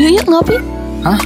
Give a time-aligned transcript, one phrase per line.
[0.00, 0.56] Yuk yuk ngopi.
[1.04, 1.20] Hah?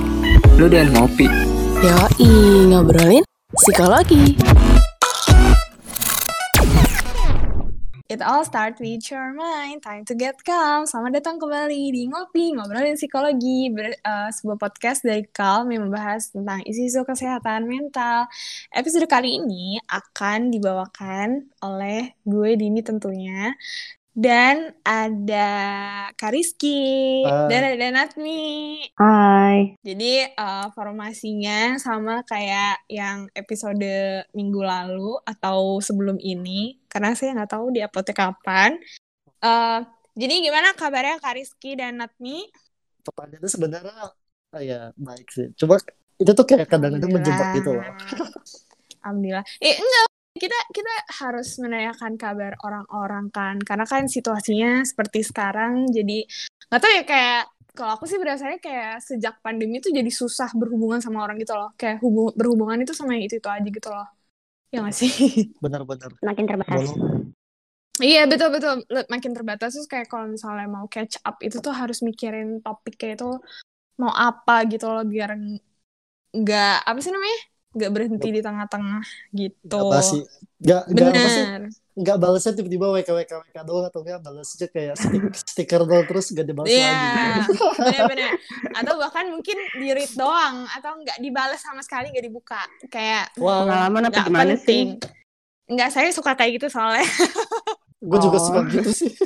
[0.58, 1.30] Lu udah ngopi?
[1.78, 2.26] Yoi,
[2.74, 3.22] ngobrolin
[3.54, 4.34] psikologi.
[8.10, 9.86] It all start with your mind.
[9.86, 10.90] Time to get calm.
[10.90, 13.70] Selamat datang kembali di Ngopi, Ngobrolin Psikologi.
[13.70, 18.26] Ber, uh, sebuah podcast dari Calm yang membahas tentang isu-isu kesehatan mental.
[18.74, 23.54] Episode kali ini akan dibawakan oleh gue Dini tentunya.
[24.14, 25.50] Dan ada
[26.14, 27.26] Kariski.
[27.26, 28.78] Dan ada Natmi.
[28.94, 29.74] Hai.
[29.82, 37.58] Jadi uh, formasinya sama kayak yang episode minggu lalu atau sebelum ini karena saya nggak
[37.58, 38.78] tahu di uploadnya kapan.
[39.42, 39.82] Uh,
[40.14, 42.46] jadi gimana kabarnya Kak Rizky dan Natmi?
[43.02, 44.14] Pertanyaannya sebenarnya
[44.54, 45.50] ah, ya baik sih.
[45.58, 45.82] Cuma
[46.22, 47.82] itu tuh kayak kadang-kadang menjebak gitu loh.
[49.02, 49.42] Alhamdulillah.
[49.58, 53.56] Eh enggak, kita kita harus menanyakan kabar orang-orang kan.
[53.62, 56.26] Karena kan situasinya seperti sekarang jadi
[56.70, 57.40] nggak tahu ya kayak
[57.74, 61.70] kalau aku sih berdasarnya kayak sejak pandemi itu jadi susah berhubungan sama orang gitu loh.
[61.78, 64.06] Kayak hubung berhubungan itu sama yang itu itu aja gitu loh.
[64.74, 65.10] Ya nggak sih?
[65.64, 66.10] Benar-benar.
[66.18, 66.90] makin terbatas.
[68.02, 68.82] Iya betul betul.
[68.90, 69.78] Makin terbatas.
[69.78, 73.38] Terus kayak kalau misalnya mau catch up itu tuh harus mikirin topik kayak itu
[74.02, 75.62] mau apa gitu loh biar ng-
[76.34, 79.66] nggak apa sih namanya nggak berhenti di tengah-tengah gitu.
[79.68, 80.18] Gak basi.
[80.56, 81.44] Gak, gak apa sih?
[81.44, 81.62] Bener.
[81.94, 86.26] Gak balasnya tiba-tiba WK WK WK doang atau enggak balasnya kayak stick- stiker doang terus
[86.28, 87.38] gak dibalas Iya, lagi.
[87.44, 87.66] gitu.
[87.76, 88.30] bener-bener.
[88.72, 93.62] Atau bahkan mungkin di read doang atau nggak dibalas sama sekali nggak dibuka kayak Wah,
[93.62, 94.98] Pengalaman apa gimana penting.
[94.98, 95.10] sih?
[95.66, 97.06] Nggak saya suka kayak gitu soalnya.
[98.04, 98.44] gue juga Oh.
[98.44, 99.10] suka gitu sih.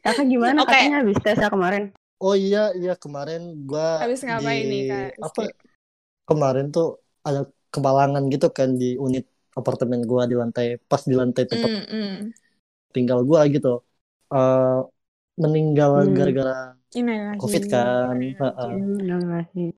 [0.00, 0.70] Kakak gimana Oke.
[0.70, 1.92] katanya habis tes ya kemarin?
[2.18, 5.40] Oh iya, iya kemarin gua Habis ngapain di nih, Kak apa?
[6.28, 9.24] Kemarin tuh ada kemalangan gitu kan di unit
[9.56, 12.16] apartemen gua di lantai pas di lantai tempat Mm, mm.
[12.94, 13.82] tinggal gua gitu.
[14.32, 14.78] Eh
[15.38, 16.14] meninggal Hmm.
[16.18, 16.56] gara-gara
[17.38, 18.14] covid kan.
[19.54, 19.70] Sih.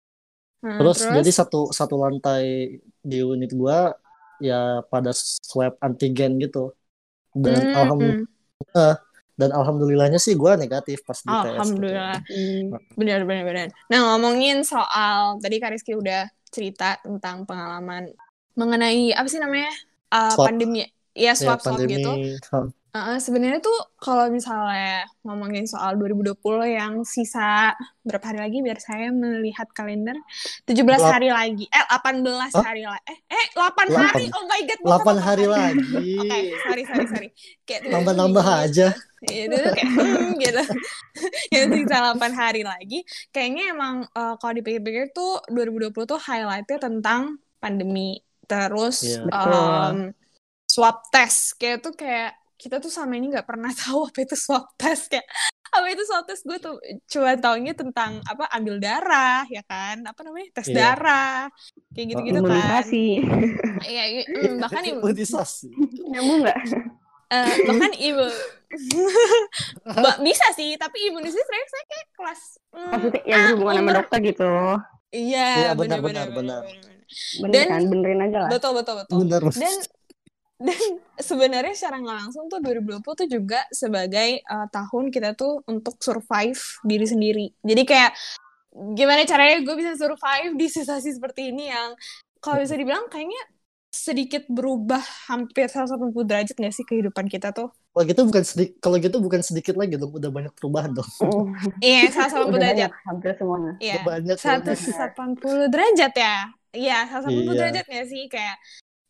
[0.60, 3.96] Nah, Terus, jadi satu satu lantai di unit gua
[4.40, 6.72] ya pada swab antigen gitu.
[7.32, 8.94] Dan Hmm, alhamdulillah
[9.40, 11.32] dan alhamdulillahnya sih gua negatif pas di tes.
[11.32, 11.48] gitu.
[11.56, 12.16] Alhamdulillah.
[12.28, 12.64] Hmm.
[12.96, 13.68] Benar, benar, benar.
[13.88, 18.10] Nah, ngomongin soal tadi Kak Rizky udah cerita tentang pengalaman
[18.52, 19.70] mengenai apa sih namanya
[20.10, 21.94] Uh, pandemi, ya Ya, swab swab pandemi.
[21.96, 22.10] gitu.
[22.90, 26.34] Uh, sebenarnya tuh kalau misalnya ngomongin soal 2020
[26.66, 27.70] yang sisa
[28.02, 30.18] berapa hari lagi biar saya melihat kalender
[30.66, 32.50] 17 Lap- hari lagi eh 18 Hah?
[32.60, 34.02] hari lagi eh eh 8 Delapan.
[34.02, 36.10] hari oh my god masa 8 delapan hari lagi.
[36.26, 37.28] oke sorry sorry sorry
[37.62, 38.88] kayak tuh- Nambah-nambah aja.
[39.20, 40.62] Itu tuh kayak hmm, gitu
[41.54, 47.36] yang sisa 8 hari lagi kayaknya emang eh, kalau dipikir-pikir tuh 2020 tuh highlightnya tentang
[47.60, 49.28] pandemi terus Iya.
[49.28, 50.16] em,
[50.64, 54.64] swab test kayak tuh kayak kita tuh sama ini nggak pernah tahu apa itu swab
[54.74, 55.28] test kayak
[55.70, 60.18] apa itu swab test gue tuh cuma taunya tentang apa ambil darah ya kan apa
[60.26, 60.96] namanya tes Iya.
[60.96, 61.46] darah
[61.94, 62.50] kayak gitu-gitu kan
[62.82, 63.06] Imunisasi.
[63.86, 65.70] iya iya, mm, bahkan ibu Imunisasi.
[66.10, 66.58] Nyambung nggak?
[67.30, 68.26] Eh, bahkan ibu
[70.04, 73.92] Ba- bisa sih tapi imunisasi saya, saya kayak kelas mm, Maksudnya yang ah, berhubungan sama
[73.94, 74.50] dokter gitu.
[75.10, 76.62] iya Iya, benar benar, benar benar,
[77.40, 77.82] Bener Dan- kan?
[77.86, 78.50] Benerin aja lah.
[78.50, 79.42] betul betul betul Benar.
[79.52, 79.74] dan
[80.60, 80.80] dan
[81.16, 86.60] sebenarnya secara nggak langsung tuh 2020 tuh juga sebagai uh, tahun kita tuh untuk survive
[86.84, 87.46] diri sendiri.
[87.64, 88.12] Jadi kayak
[88.92, 91.96] gimana caranya gue bisa survive di situasi seperti ini yang
[92.38, 93.40] kalau bisa dibilang kayaknya
[93.90, 97.74] sedikit berubah hampir 180 derajat gak sih kehidupan kita tuh?
[97.90, 101.10] Kalau gitu bukan sedikit kalau gitu bukan sedikit lagi dong, udah banyak perubahan dong.
[101.18, 101.50] Hmm.
[101.82, 102.90] Iya, 180 Udah derajat.
[102.90, 103.72] banyak, hampir semuanya.
[103.82, 103.94] Iya.
[104.06, 104.78] Banyak banget.
[104.78, 106.36] 180 derajat ya.
[106.70, 107.58] Iya, 180 Iya.
[107.58, 108.56] derajat ya sih kayak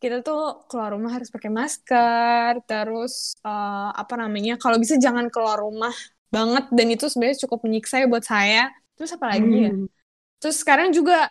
[0.01, 4.57] kita tuh keluar rumah harus pakai masker, terus eh, apa namanya?
[4.57, 5.93] Kalau bisa jangan keluar rumah
[6.33, 8.73] banget dan itu sebenarnya cukup menyiksa ya buat saya.
[8.97, 9.73] Terus apa lagi ya?
[9.77, 9.87] Hmm.
[10.41, 11.29] Terus sekarang juga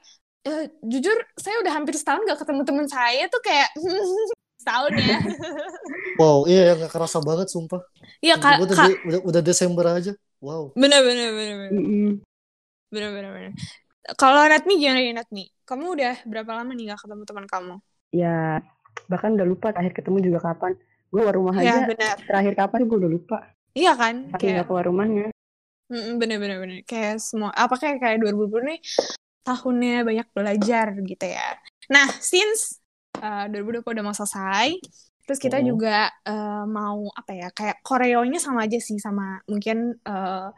[0.48, 3.70] eh, jujur saya udah hampir setahun gak ketemu teman saya tuh kayak
[4.62, 5.20] setahun ya.
[6.20, 7.80] Wow, iya nggak kerasa banget sumpah.
[8.20, 10.12] Iya kak, udah, de- udah, udah Desember aja.
[10.44, 10.76] Wow.
[10.76, 12.10] Bener bener bener bener Mm-mm.
[12.92, 13.52] bener bener bener.
[14.20, 15.48] Kalau Natmi gimana ya Natmi?
[15.64, 17.76] Kamu udah berapa lama nih gak ketemu teman kamu?
[18.12, 18.60] Ya,
[19.08, 20.76] bahkan udah lupa terakhir ketemu juga kapan.
[21.08, 22.16] Gue keluar rumah Iya aja, benar.
[22.20, 23.38] terakhir kapan gue udah lupa.
[23.72, 24.16] Iya kan?
[24.28, 25.28] Saking Kayak nggak keluar rumahnya.
[25.88, 28.80] Mm, bener bener bener kayak semua apa kayak kayak 2020 nih
[29.44, 31.58] tahunnya banyak belajar gitu ya.
[31.90, 32.80] Nah, since
[33.20, 34.78] uh, 2020 udah mau selesai,
[35.26, 35.68] terus kita Hmm.
[35.74, 40.50] juga uh, mau apa ya kayak koreonya sama aja sih sama mungkin uh,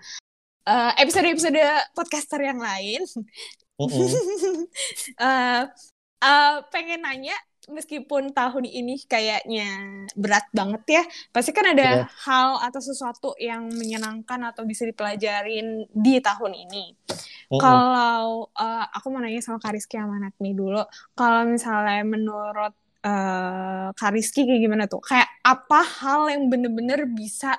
[0.67, 1.59] uh, episode-episode
[1.95, 3.03] podcaster yang lain.
[3.81, 4.09] Mm-mm.
[5.17, 5.63] uh,
[6.21, 7.33] uh, pengen nanya
[7.69, 9.67] meskipun tahun ini kayaknya
[10.17, 12.09] berat banget ya, pasti kan ada Iya.
[12.25, 16.95] hal atau sesuatu yang menyenangkan atau bisa dipelajarin di tahun ini.
[17.51, 20.81] Kalau eh, aku mau nanya sama Kariski sama Natmi dulu,
[21.13, 25.01] kalau misalnya menurut eh Kariski kayak gimana tuh?
[25.01, 27.57] Kayak apa hal yang bener-bener bisa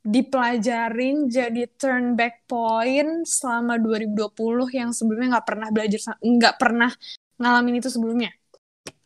[0.00, 6.90] dipelajarin jadi turn back point selama 2020 yang sebelumnya nggak pernah belajar nggak pernah
[7.36, 8.32] ngalamin itu sebelumnya.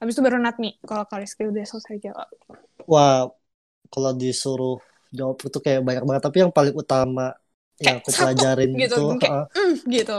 [0.01, 2.29] Habis itu baru Natmi kalau Kariski udah selesai jawab.
[2.91, 3.31] Wah,
[3.93, 4.77] kalau disuruh
[5.15, 6.23] jawab itu kayak banyak banget.
[6.27, 7.33] Tapi yang paling utama
[7.81, 10.19] yang Kayak aku satu pelajarin gitu, itu, kayak, uh, Mm, gitu.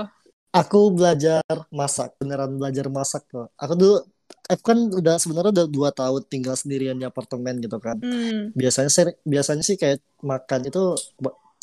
[0.56, 1.42] aku belajar
[1.80, 3.45] masak, beneran belajar masak tuh.
[3.60, 3.95] Aku dulu,
[4.51, 7.98] aku kan udah sebenarnya udah dua tahun tinggal sendirian di apartemen gitu kan.
[8.00, 8.56] Hmm.
[8.56, 10.80] Biasanya seri- biasanya sih kayak makan itu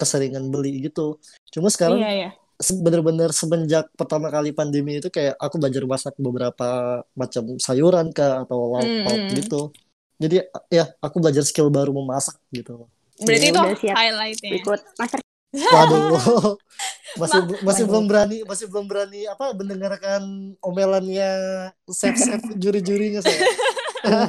[0.01, 1.19] keseringan beli gitu.
[1.55, 2.29] Cuma sekarang Iya, iya.
[2.71, 6.69] Bener-bener semenjak pertama kali pandemi itu kayak aku belajar masak beberapa
[7.19, 9.37] macam sayuran kah atau lauk pauk Hmm.
[9.37, 9.61] gitu.
[10.23, 10.37] Jadi
[10.71, 12.87] ya aku belajar skill baru memasak gitu.
[13.19, 14.51] Berarti Ya itu highlightnya.
[14.63, 15.19] Ikut master
[15.53, 16.57] Waduh,
[17.21, 21.31] masih Ma- masih belum berani, masih belum berani apa mendengarkan omelannya
[21.93, 23.53] chef-chef juri-jurinya saya.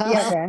[0.04, 0.46] Iya ya.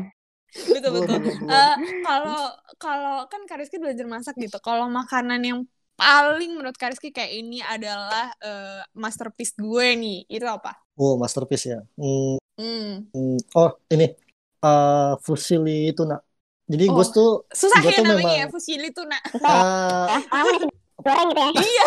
[0.56, 1.20] Betul betul.
[1.48, 2.40] Eh, kalau
[2.76, 4.60] kalau kan Kariski belajar masak gitu.
[4.60, 5.60] Kalau makanan yang
[5.96, 10.76] paling menurut Kariski kayak ini adalah eh, masterpiece gue nih, itu apa?
[10.94, 11.80] Oh, masterpiece ya.
[11.96, 13.08] Hmm, Hmm.
[13.10, 13.38] hmm.
[13.54, 14.12] Oh, ini
[14.58, 16.20] eh fusilli tuna.
[16.66, 16.96] Jadi Oh.
[16.96, 19.18] gue tuh Susah Gue ya tuh namanya memang- ya, fusilli tuna.
[19.18, 20.56] eh, Orang
[20.98, 21.50] goreng gitu ya.
[21.56, 21.86] Iya.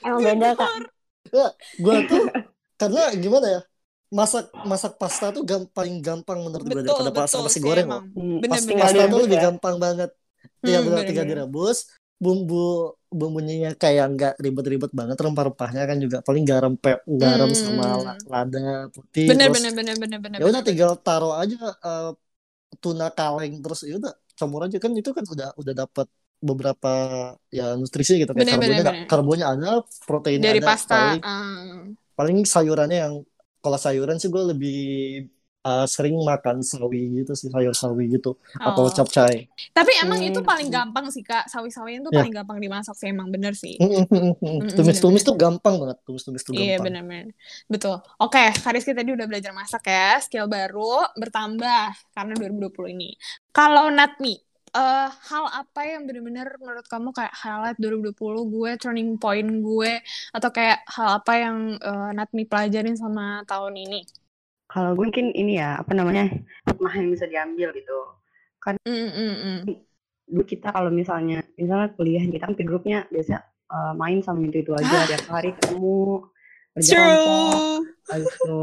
[0.00, 0.70] Emang beda kak.
[1.76, 2.22] gue tuh
[2.76, 3.60] karena gimana ya?
[4.10, 7.86] Masak masak pasta tuh gam- paling gampang menurut gue daripada pasta nasi goreng.
[7.86, 9.06] Hmm, Bener, bener, pasta bener.
[9.08, 9.44] tuh lebih ya.
[9.46, 10.10] gampang banget.
[10.60, 11.78] Iya Hmm, benar tinggal direbus,
[12.24, 12.56] bumbu
[13.18, 17.62] bumbunya kayak nggak ribet-ribet banget, rempah-rempahnya kan juga paling garam pep, garam Hmm.
[17.62, 18.58] sama la- lada
[18.94, 20.40] putih, Bener terus bener bener bener bener.
[20.40, 21.56] ya udah tinggal taruh aja
[21.86, 22.04] eh,
[22.82, 26.06] tuna kaleng terus ya udah campur aja kan itu kan udah udah dapat
[26.48, 26.88] beberapa
[27.56, 29.08] ya nutrisi gitu kayak Bener, bener, karbonnya bener.
[29.10, 29.68] karbonnya ada,
[30.08, 30.94] proteinnya Dari ada, pasta.
[30.94, 31.86] paling ah.
[32.18, 33.14] paling sayurannya yang
[33.62, 34.74] kalau sayuran sih gue lebih
[35.60, 38.90] eh, sering makan sawi gitu sih sayur sawi gitu atau Oh.
[38.90, 39.44] capcay.
[39.70, 40.28] Tapi emang Hmm.
[40.28, 42.24] itu paling gampang sih kak, sawi-sawian tuh Ya.
[42.24, 43.76] paling gampang dimasak sih emang bener sih.
[43.76, 44.72] Mm-mm.
[44.72, 46.84] Tumis-tumis tuh gampang banget, tumis-tumis tuh Iya gampang.
[47.04, 47.26] benar-benar
[47.66, 47.96] betul.
[48.18, 53.12] Oke, Kariski tadi udah belajar masak ya, skill baru bertambah karena 2020 ini.
[53.50, 54.40] Kalau Natmi,
[54.70, 58.14] eh hal apa yang benar-benar menurut kamu kayak highlight 2020
[58.46, 59.92] gue, turning point gue,
[60.30, 64.00] atau kayak hal apa yang eh, Natmi pelajarin sama tahun ini?
[64.70, 66.30] Kalau gue mungkin ini ya apa namanya
[66.70, 67.98] hikmah yang bisa diambil gitu.
[68.86, 69.58] Mm, mm, mm.
[70.30, 74.70] Dulu kita kalau misalnya misalnya kuliah kita kan grupnya biasa eh, main sama itu itu
[74.70, 76.22] aja tiap hari ketemu
[76.70, 77.58] kerja kelompok
[78.14, 78.58] itu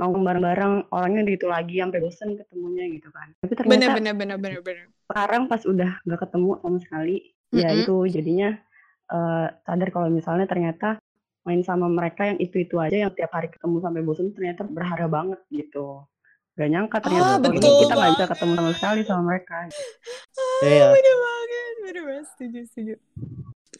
[0.00, 3.28] nongkrong bareng-bareng orangnya di itu lagi sampai bosen ketemunya gitu kan.
[3.44, 4.86] Tapi ternyata Bener bener bener bener bener.
[5.04, 7.16] sekarang pas udah nggak ketemu sama sekali
[7.52, 7.82] ya Mm-mm.
[7.84, 8.48] itu jadinya
[9.12, 11.01] eh, sadar kalau misalnya ternyata
[11.42, 15.06] main sama mereka yang itu itu aja yang tiap hari ketemu sampai bosan ternyata berharga
[15.10, 16.06] banget gitu
[16.52, 19.56] gak nyangka ternyata Ah, tahun ini betul kita nggak bisa ketemu sama sekali sama mereka
[20.62, 20.88] Iya.
[20.94, 22.94] Bener banget, bener banget, setuju, setuju.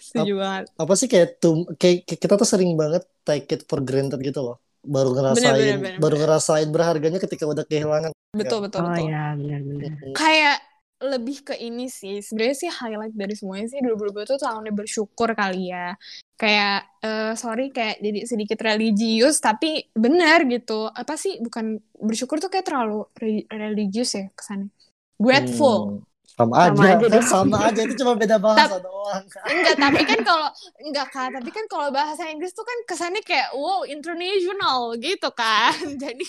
[0.03, 0.65] Setuju banget.
[0.75, 4.43] Apa sih kayak tuh kayak kayak kita tuh sering banget take it for granted gitu
[4.43, 4.57] loh.
[4.83, 8.11] Baru ngerasain bener, bener, baru ngerasain berharganya ketika udah kehilangan.
[8.35, 9.07] Betul, betul, oh betul.
[9.07, 10.59] ya benar-benar kayak
[11.03, 12.23] lebih ke ini sih.
[12.23, 15.99] Sebenarnya sih highlight dari semuanya sih 2020 tuh tahunnya bersyukur kali ya.
[16.39, 20.87] Kayak eh, sorry kayak jadi sedikit religius tapi benar gitu.
[20.89, 24.71] Apa sih bukan bersyukur tuh kayak terlalu re- religius ya kesannya?
[25.19, 25.81] Grateful.
[25.83, 25.99] Hmm,
[26.33, 29.23] sama Sama aja, sama aja itu cuma beda bahasa doang.
[29.53, 30.49] enggak tapi kan kalau
[30.81, 31.29] enggak kak.
[31.35, 35.75] Tapi kan kalau bahasa Inggris tuh kan kesannya kayak wow international gitu kan.
[36.03, 36.27] Jadi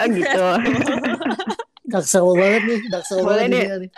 [0.00, 0.44] oh gitu
[1.86, 3.90] Daksel banget nih, daksel Boleh banget dunia nih.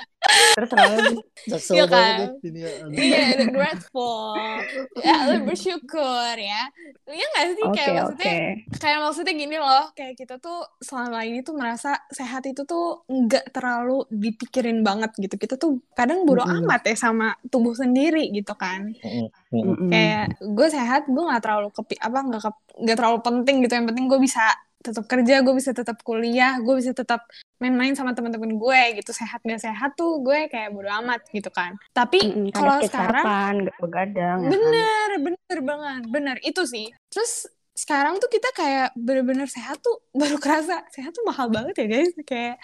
[0.54, 1.14] terserah aja
[1.48, 2.18] Daksel Iya banget kan?
[2.18, 2.68] nih dunia.
[2.84, 2.98] Aduh.
[2.98, 4.28] iya grateful
[5.00, 6.62] ya lu bersyukur ya
[7.08, 8.36] Iya nggak sih oke kayak maksudnya oke
[8.76, 13.56] kayak maksudnya gini loh kayak kita tuh selama ini tuh merasa sehat itu tuh nggak
[13.56, 16.68] terlalu dipikirin banget gitu kita tuh kadang bodo Mm-mm.
[16.68, 19.26] amat ya sama tubuh sendiri gitu kan mm-mm.
[19.48, 19.88] Mm-mm.
[19.88, 22.40] kayak gue sehat gue nggak terlalu kepi apa nggak
[22.84, 24.44] nggak terlalu penting gitu yang penting gue bisa
[24.78, 27.26] tetap kerja gue bisa tetap kuliah gue bisa tetap
[27.58, 31.74] main-main sama teman-teman gue gitu sehat nggak sehat tuh gue kayak bodo amat gitu kan
[31.90, 32.54] tapi Mm-mm.
[32.54, 34.52] kalau sekarang sarapan nggak begadang ya kan?
[34.54, 36.86] Bener, bener banget, bener itu sih.
[37.10, 41.86] Terus sekarang tuh kita kayak bener-bener sehat tuh baru kerasa sehat tuh mahal banget ya
[41.88, 42.12] guys.
[42.22, 42.62] Kayak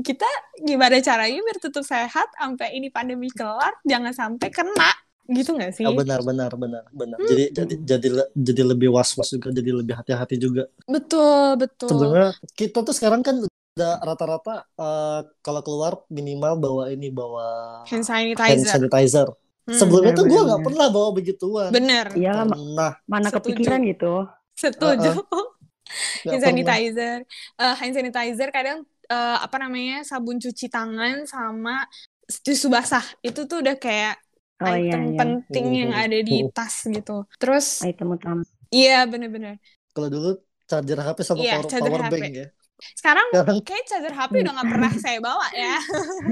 [0.00, 0.24] kita
[0.64, 4.90] gimana caranya biar tetap sehat sampai ini pandemi kelar jangan sampai kena
[5.36, 7.18] gitu nggak sih Ya, benar benar benar benar.
[7.18, 7.28] Hmm.
[7.30, 10.66] Jadi jadi jadi jadi lebih was-was juga, jadi lebih hati-hati juga.
[10.92, 17.08] betul betul Sebenarnya kita tuh sekarang kan udah rata-rata eh, kalau keluar minimal bawa ini
[17.08, 17.44] bawa
[17.88, 18.04] hand
[18.46, 19.28] hand sanitizer sanitizer.
[19.68, 21.72] Hmm, Sebelumnya tuh gue nggak pernah bawa begituan.
[21.74, 22.06] bener
[22.48, 23.36] ma- Pernah, mana Setuju.
[23.36, 24.26] kepikiran gitu.
[24.58, 25.08] setuju
[26.24, 26.78] nggak hand pernah.
[26.78, 27.18] sanitizer
[27.60, 28.78] Eh, hand sanitizer kadang
[29.10, 31.84] eh, apa namanya sabun cuci tangan sama
[32.44, 34.20] tisu basah itu tuh udah kayak
[34.58, 35.18] Oh iya, item iya.
[35.22, 36.02] penting yang Mhm.
[36.04, 38.42] ada di tas gitu terus Item utama.
[38.74, 39.62] iya bener-bener
[39.94, 40.30] Kalau dulu
[40.66, 42.14] charger HP sama Iya, power, charger power HP.
[42.18, 42.48] bank ya.
[42.94, 45.76] sekarang Sekarang kayak charger HP udah nggak pernah saya bawa ya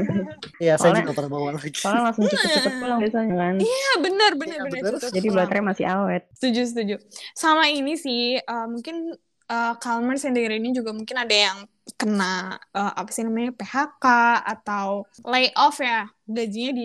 [0.67, 1.75] ya saya juga pernah bawa lagi.
[1.75, 3.55] Soalnya langsung cepet-cepet pulang biasanya kan.
[3.59, 4.93] iya bener bener Iya, bener bener.
[5.03, 6.23] cepet Jadi baterai masih awet.
[6.39, 6.95] setuju setuju
[7.35, 9.15] sama ini sih eh, mungkin
[9.51, 11.59] eh, Calmers yang denger ini juga mungkin ada yang
[11.95, 14.05] kena eh, apa sih namanya PHK
[14.43, 16.85] atau layoff ya gajinya di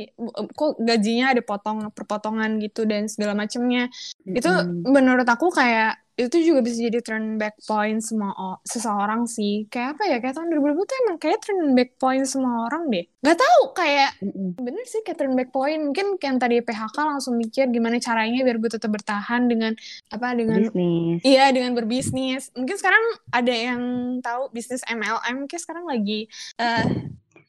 [0.53, 3.89] kok gajinya ada potong perpotongan gitu dan segala macamnya
[4.29, 4.85] itu Mm-mm.
[4.85, 9.69] menurut aku kayak itu juga bisa jadi turn back point semua seseorang sih.
[9.71, 10.17] Kayak apa ya?
[10.19, 13.05] Kayak tahun 2020 tuh emang kayak turn back point semua orang deh.
[13.21, 14.57] Nggak tahu kayak Mm-mm.
[14.57, 15.81] bener sih kayak turn back point.
[15.81, 19.75] Mungkin kayak yang tadi PHK langsung mikir gimana caranya biar gue tetap bertahan dengan
[20.07, 21.19] apa dengan Bisnis.
[21.27, 22.47] iya dengan berbisnis.
[22.55, 23.03] Mungkin sekarang
[23.35, 23.81] ada yang
[24.23, 26.85] tahu bisnis MLM mungkin sekarang lagi eh,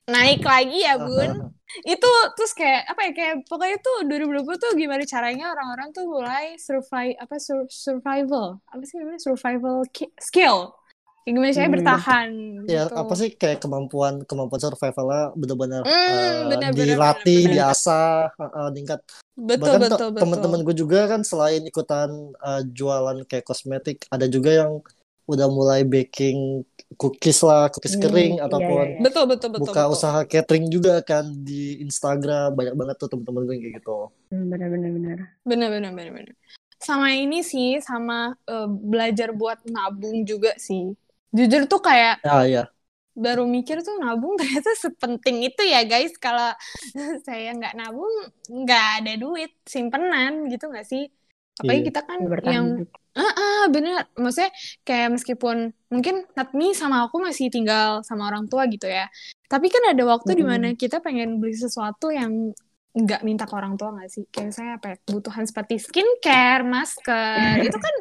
[0.09, 1.53] naik lagi ya bun.
[1.89, 6.59] Itu terus kayak apa ya kayak pokoknya tuh 2020 tuh gimana caranya orang-orang tuh mulai
[6.61, 8.61] survive apa sur- survival.
[8.69, 9.21] Apa sih namanya?
[9.23, 10.77] Survival ki- skill.
[11.23, 11.77] Kayak gimana caranya Hmm.
[11.79, 12.31] bertahan
[12.63, 12.95] Ya gitu.
[12.95, 19.01] apa sih kayak kemampuan kemampuan survivalnya benar-benar Hmm, benar, dilatih, diasah, eh, tingkat.
[19.35, 24.63] Betul Bahkan betul teman-teman gue juga kan selain ikutan uh, jualan kayak kosmetik, ada juga
[24.63, 24.79] yang
[25.31, 26.67] udah mulai baking
[27.01, 29.03] cookies lah, cookies Hmm, kering iya, ataupun iya, iya.
[29.05, 29.93] betul betul betul buka betul.
[29.95, 33.99] usaha catering juga kan di Instagram banyak banget tuh teman-teman gue yang kayak gitu.
[34.31, 35.19] Hmm, Benar-benar benar.
[35.45, 36.35] bener bener bener bener
[36.83, 40.91] sama ini sih sama eh, belajar buat nabung juga sih
[41.31, 42.63] jujur tuh kayak Ya ya.
[43.15, 46.51] baru mikir tuh nabung ternyata sepenting itu ya guys kalau
[47.27, 48.13] saya nggak nabung
[48.51, 51.05] nggak ada duit simpenan gitu nggak sih
[51.61, 51.89] apalagi Iya.
[51.93, 52.67] kita kan Bertahan yang
[53.13, 54.49] ah bener maksudnya
[54.89, 59.05] kayak meskipun mungkin Natmi sama aku masih tinggal sama orang tua gitu ya
[59.53, 60.41] tapi kan ada waktu Mm-mm.
[60.41, 62.57] di mana kita pengen beli sesuatu yang
[62.93, 67.65] nggak minta ke orang tua nggak sih kayak saya apa ya, kebutuhan seperti skincare masker
[67.65, 67.95] itu kan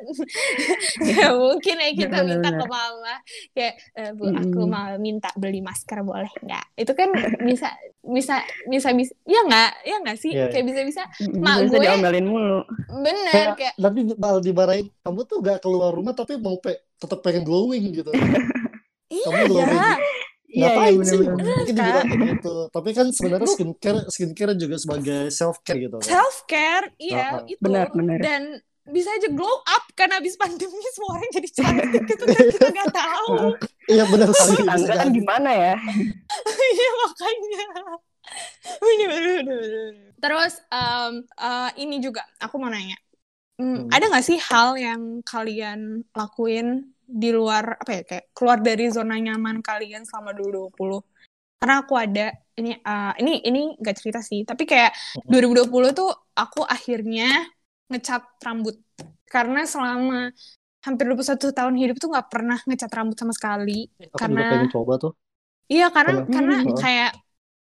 [1.15, 2.59] ya mungkin ya kita Benar, minta benar.
[2.59, 3.13] ke mama
[3.51, 4.67] kayak "Eh, bu aku Mm-mm.
[4.67, 7.07] mau minta beli masker boleh nggak itu kan
[7.39, 7.71] bisa
[8.03, 10.49] bisa bisa bisa ya nggak ya nggak sih Iya.
[10.49, 11.01] kayak bisa bisa.
[11.31, 12.59] Mak Biasa gue- diomelin mulu.
[12.97, 17.21] bener Kayak kayak nanti malah dimarahin, kamu tuh gak keluar rumah tapi mau pe tetap
[17.21, 18.11] pengen glowing gitu.
[19.11, 19.81] Kamu iya glowing.
[20.51, 21.17] Iya, Ngapain iya sih?
[21.31, 22.53] Mungkin dibilang kayak gitu.
[22.75, 26.03] Tapi kan sebenarnya skincare skincare juga sebagai self care gitu kan.
[26.11, 27.47] self care iya Uh-uh.
[27.47, 28.19] itu Benar, benar.
[28.19, 28.41] dan
[28.91, 32.91] bisa aja glow up kan habis pandemi semua orang jadi cantik gitu kan kita nggak
[32.91, 33.55] tahu
[33.91, 35.73] Iya benar bisa kan gimana ya?
[36.75, 37.65] iya makanya
[40.21, 42.97] terus em, eh, ini juga aku mau nanya
[43.61, 43.93] Hmm, Hmm.
[43.93, 49.15] ada nggak sih hal yang kalian lakuin di luar apa ya kayak keluar dari zona
[49.19, 51.03] nyaman kalian selama 2020
[51.61, 52.25] karena aku ada
[52.57, 54.91] ini eh, ini ini nggak cerita sih tapi kayak
[55.29, 57.45] 2020 tuh aku akhirnya
[57.91, 58.75] ngecat rambut.
[59.27, 60.31] Karena selama
[60.81, 63.91] hampir 21 tahun hidup tuh nggak pernah ngecat rambut sama sekali.
[64.15, 65.13] Aku juga karena pengen coba tuh.
[65.71, 66.75] iya karena karena Hmm.
[66.75, 67.11] kayak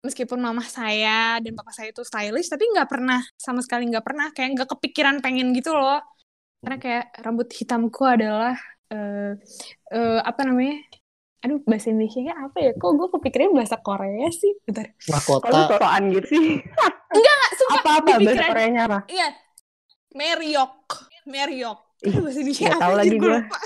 [0.06, 4.26] meskipun mamah saya dan papa saya itu stylish tapi nggak pernah sama sekali nggak pernah
[4.32, 6.00] kayak nggak kepikiran pengen gitu loh.
[6.62, 8.54] Karena kayak rambut hitamku adalah
[8.90, 9.32] eh
[9.90, 10.76] eh, apa namanya?
[11.40, 12.70] Aduh bahasa Indonesia apa ya?
[12.76, 14.52] Kok gue kepikiran bahasa Korea sih?
[14.66, 14.92] Bentar.
[15.08, 15.48] Mahkota.
[15.48, 16.46] Kalau sosokan gitu sih.
[17.16, 17.80] Nggak, sumpah.
[17.80, 18.98] Apa-apa di bahasa pikiran Koreanya apa?
[19.08, 19.28] iya.
[20.10, 20.74] Meryok
[21.24, 23.38] Meryok Ih, Aduh, bahasa Indonesia apa tahu lagi gue gua.
[23.40, 23.58] lupa.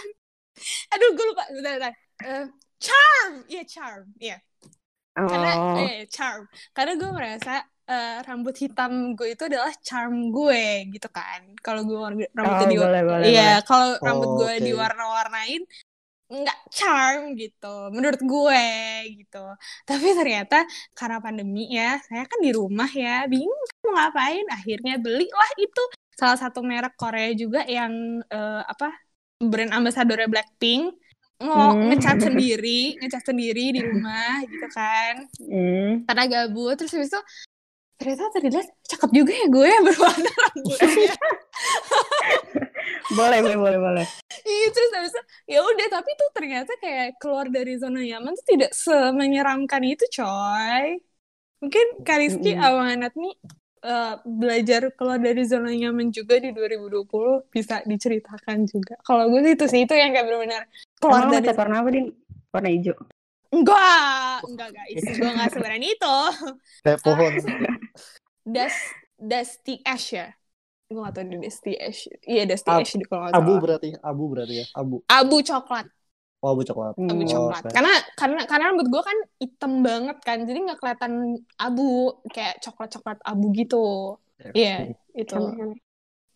[0.95, 1.43] Aduh gue lupa.
[1.51, 1.93] Bentar bentar.
[2.21, 2.45] Eh,
[2.79, 3.33] charm.
[3.49, 4.05] Iya charm.
[4.19, 4.37] Iya.
[5.15, 5.79] Karena Oh.
[5.79, 6.43] eh charm.
[6.71, 7.55] Karena gue merasa
[7.85, 11.97] eh, rambut hitam gue itu adalah charm gue gitu kan kalau gue
[12.33, 14.65] rambutnya Oh, di boleh, boleh, iya kalau Oh, rambut gue oke.
[14.65, 15.63] diwarna-warnain
[16.25, 18.65] nggak charm gitu menurut gue
[19.21, 19.45] gitu
[19.85, 20.65] tapi ternyata
[20.97, 23.53] karena pandemi ya saya kan di rumah ya bingung
[23.85, 25.83] mau ngapain akhirnya belilah itu
[26.17, 27.93] salah satu merek Korea juga yang
[28.25, 28.89] eh, apa
[29.37, 30.97] brand ambasadornya Blackpink
[31.45, 31.93] mau Hmm.
[31.93, 36.09] ngecat sendiri ngecat sendiri di rumah gitu kan Hmm.
[36.09, 37.21] karena gabut terus habis itu
[37.95, 41.15] ternyata terlihat cakep juga ya gue berwarna rambutnya
[43.15, 44.07] Boleh, boleh, boleh, boleh.
[44.45, 45.23] iya terus habis itu
[45.55, 50.99] ya udah tapi tuh ternyata kayak keluar dari zona nyaman tuh tidak semenyeramkan itu coy
[51.61, 52.65] mungkin Kariski Mm-mm.
[52.65, 53.31] sama Natmi
[53.85, 57.09] eh, belajar keluar dari zona nyaman juga di 2020
[57.49, 58.97] bisa diceritakan juga.
[59.05, 60.63] Kalau gue sih itu sih itu yang kayak benar-benar
[60.97, 62.07] keluar Emang dari warna apa, Din?
[62.53, 62.97] Warna hijau.
[63.55, 66.17] enggak, enggak guys, gue enggak sebenarnya itu.
[66.83, 67.33] Kayak pohon.
[68.45, 68.75] Das
[69.19, 70.27] Dusty Ash ya.
[70.89, 72.07] Gue gak tau di Dusty Ash.
[72.29, 73.63] Iya Dusty Ab- Ash di kalau Abu salah.
[73.63, 74.97] berarti, abu berarti ya, abu.
[75.09, 75.87] Abu coklat.
[76.45, 76.95] Oh, abu coklat.
[77.09, 77.73] Abu Oh, coklat oke.
[77.75, 81.13] karena karena karena rambut gue kan hitam banget kan jadi nggak kelihatan
[81.57, 81.83] abu
[82.35, 83.77] kayak coklat coklat abu gitu
[84.57, 84.71] iya
[85.17, 85.79] itu Aneh-aneh.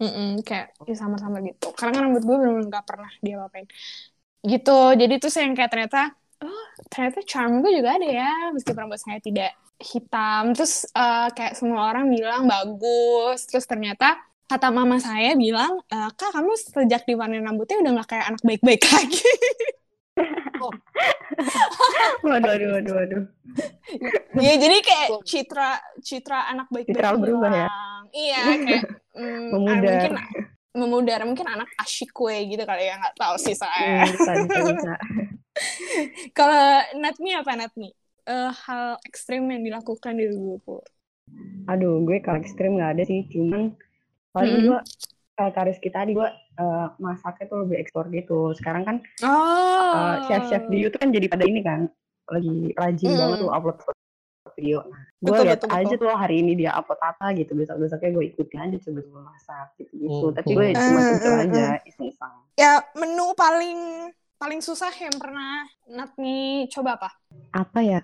[0.02, 3.66] Mm-mm, kayak ya sama-sama gitu karena kan rambut gue benar-benar nggak pernah dia apain
[4.52, 6.00] gitu jadi tuh saya yang kayak ternyata
[6.42, 11.54] oh ternyata charm gue juga ada ya meskipun rambut saya tidak hitam terus eh, kayak
[11.54, 14.18] semua orang bilang bagus terus ternyata
[14.48, 18.82] kata mama saya bilang "Eh, kak kamu sejak diwarnain rambutnya udah nggak kayak anak baik-baik
[18.94, 19.22] lagi
[22.26, 23.22] Waduh, waduh, waduh, waduh.
[24.34, 27.68] Iya, jadi kayak citra citra anak baik-baik Citra berubah ya?
[28.10, 28.82] Iya, kayak
[29.18, 29.78] mm, Memudar.
[29.78, 30.12] mungkin
[30.74, 34.02] memudar, mungkin anak asyik kue gitu kali ya, nggak tahu sih saya.
[34.02, 34.94] Hmm, bisa, bisa, bisa.
[36.38, 36.64] Kalau
[36.96, 37.88] Natmi apa Natmi?
[38.28, 40.84] Eh, hal ekstrim yang dilakukan di 2020.
[41.68, 43.24] Aduh, gue kalau ekstrim nggak ada sih.
[43.28, 43.72] Cuman
[44.32, 44.68] paling Mm-mm.
[44.68, 44.80] gue
[45.32, 48.52] kayak Karis kita tadi gue eh, masaknya tuh lebih ekspor gitu.
[48.52, 49.92] Sekarang kan Oh.
[49.96, 51.88] eh, chef-chef di YouTube kan jadi pada ini kan
[52.28, 53.18] lagi rajin Mm.
[53.20, 53.76] banget tuh upload
[54.58, 54.82] video.
[54.82, 56.02] Nah, gue lihat betul, aja betul.
[56.02, 57.54] tuh hari ini dia upload apa gitu.
[57.54, 60.26] Besok-besoknya gue ikutin aja coba-coba masak gitu-gitu.
[60.28, 60.76] Hmm, Tapi gue hmm.
[60.82, 62.34] cuma Eh, itu eh, aja iseng-iseng.
[62.58, 63.78] Ya, menu paling
[64.38, 67.10] paling susah yang pernah Natmi coba apa?
[67.52, 68.00] Apa ya?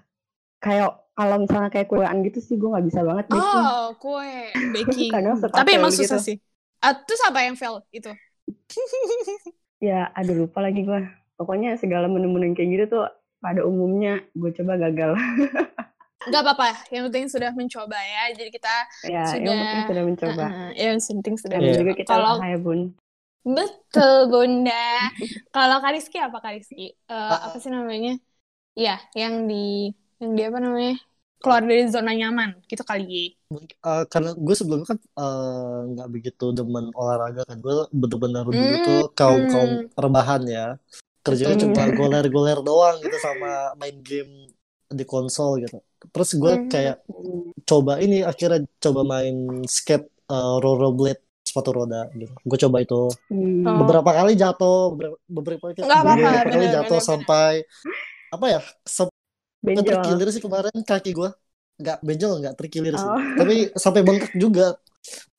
[0.58, 3.62] Kayak kalau misalnya kayak kuean gitu sih gue nggak bisa banget baking.
[3.64, 5.10] Oh, kue baking.
[5.48, 6.26] Tapi emang susah gitu.
[6.34, 6.36] sih.
[6.82, 8.10] Ah, terus apa yang fail itu?
[9.82, 11.00] Ya, aduh lupa lagi gue.
[11.36, 13.04] Pokoknya segala menu-menu yang kayak gitu tuh
[13.44, 15.12] pada umumnya gue coba gagal.
[16.32, 18.32] Gak apa-apa, yang penting sudah mencoba ya.
[18.32, 18.72] Jadi kita
[19.04, 19.44] ya, Sudah.
[19.44, 20.44] yang penting sudah mencoba.
[20.48, 21.76] Uh, yang penting sudah Dan Iya.
[21.84, 22.80] juga kita Kalau ya, Bun.
[23.56, 24.72] Betul Bunda.
[25.54, 26.82] Kalau Kariski apa Kariski?
[27.10, 27.44] Eh, Ah.
[27.46, 28.10] apa sih namanya?
[28.78, 29.54] Iya, yang di
[30.20, 30.92] yang di apa namanya?
[31.42, 33.14] Keluar dari zona nyaman, gitu kali.
[33.86, 38.82] Eh, karena gue sebelumnya kan eh, nggak begitu demen olahraga kan gue bener-bener dulu Hmm,
[38.86, 39.94] tuh kaum kaum hmm.
[39.94, 40.64] rebahan ya
[41.24, 43.48] kerjanya cuma goler-goler doang gitu sama
[43.80, 44.32] main game
[44.98, 45.76] di konsol gitu
[46.12, 46.68] terus gue Hmm.
[46.72, 46.96] kayak
[47.68, 49.36] coba ini akhirnya coba main
[49.76, 51.22] skate eh, rollerblade
[51.54, 53.62] sepatu roda gitu gue coba itu Hmm.
[53.62, 53.78] Oh.
[53.80, 57.52] beberapa kali jatuh beberapa beberapa, Nggak beberapa kali bener, jatuh bener, sampai
[58.28, 59.06] apa ya se
[59.62, 59.86] Benjol.
[59.86, 61.30] terkilir sih kemarin kaki gue
[61.74, 63.18] nggak benjol nggak terkilir sih Oh.
[63.34, 64.74] tapi sampai bengkak juga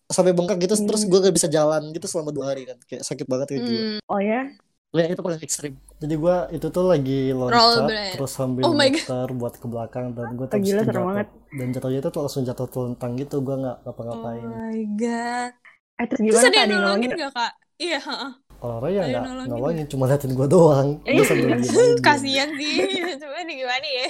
[0.06, 0.86] sampai bengkak gitu Hmm.
[0.86, 3.76] terus gue gak bisa jalan gitu selama dua hari kan kayak sakit banget kayak gue
[3.76, 4.00] Hmm.
[4.08, 4.48] Oh ya?
[4.92, 9.54] ya itu paling ekstrim jadi gue itu tuh lagi loncat terus sambil Oh muter buat
[9.54, 11.28] ke belakang dan gue Oh, terus gila, seru jatuh banget.
[11.52, 15.52] dan jatuhnya itu tuh langsung jatuh telentang gitu gue nggak Oh ngapa-ngapain my god.
[15.96, 17.12] Eh terus Terus gimana ada yang tadi nolongin nolongin?
[17.22, 17.52] gak kak?
[17.76, 18.32] Iya, heeh.
[18.58, 21.24] orang ya Ada yang nggak nolongin nolongin cuma liatin gue doang Iya.
[22.00, 22.76] Kasian sih.
[23.46, 24.08] Di gimana ya?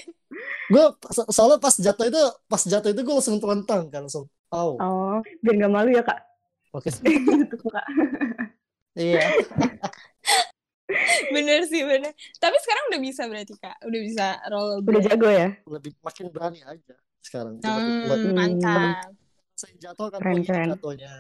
[0.66, 4.78] gue so- soalnya pas jatuh itu pas jatuh itu gue langsung telentang kan langsung oh
[4.78, 6.20] Oh, biar gak malu ya kak.
[6.72, 7.86] oke Gitu kak.
[8.96, 9.22] iya
[11.28, 12.14] Bener sih, bener.
[12.36, 13.78] Tapi sekarang udah bisa berarti kak?
[13.82, 15.04] Udah bisa Udah rollerblade.
[15.04, 15.48] jago ya?
[15.68, 19.10] lebih makin berani aja sekarang Hmm, Coba- mantap.
[19.52, 20.68] saya jatuh kan Keren, gini keren.
[20.72, 21.12] jatuhnya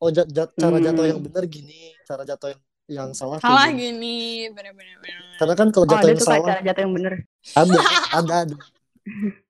[0.00, 0.84] oh ja- ja- cara Hmm.
[0.84, 2.60] jatuh yang benar gini cara jatuh yang
[2.90, 3.78] yang salah Salah gini.
[3.78, 4.16] gini,
[4.50, 4.98] bener-bener.
[4.98, 5.22] bener.
[5.38, 7.14] karena kan kalau Oh jatuh ada yang salah cara jatuh yang bener.
[7.52, 7.78] ada
[8.18, 8.56] ada ada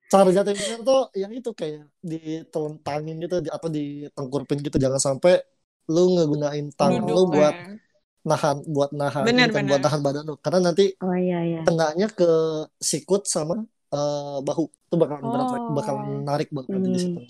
[0.07, 5.01] cara jatuh yang benar tuh yang itu kayak ditelentangin gitu di, atau ditengkurpin gitu jangan
[5.01, 5.41] sampai
[5.87, 7.73] lu ngegunain tangan lu buat kan.
[8.21, 9.69] nahan buat nahan Bener, bukan bener.
[9.71, 11.61] buat nahan badan lu karena nanti Oh iya iya.
[11.63, 12.29] kenanya ke
[12.77, 13.57] sikut sama
[13.89, 15.73] eh, bahu itu bakalan berat Oh.
[15.73, 17.01] bakalan narik banget nanti di Hmm.
[17.01, 17.21] situ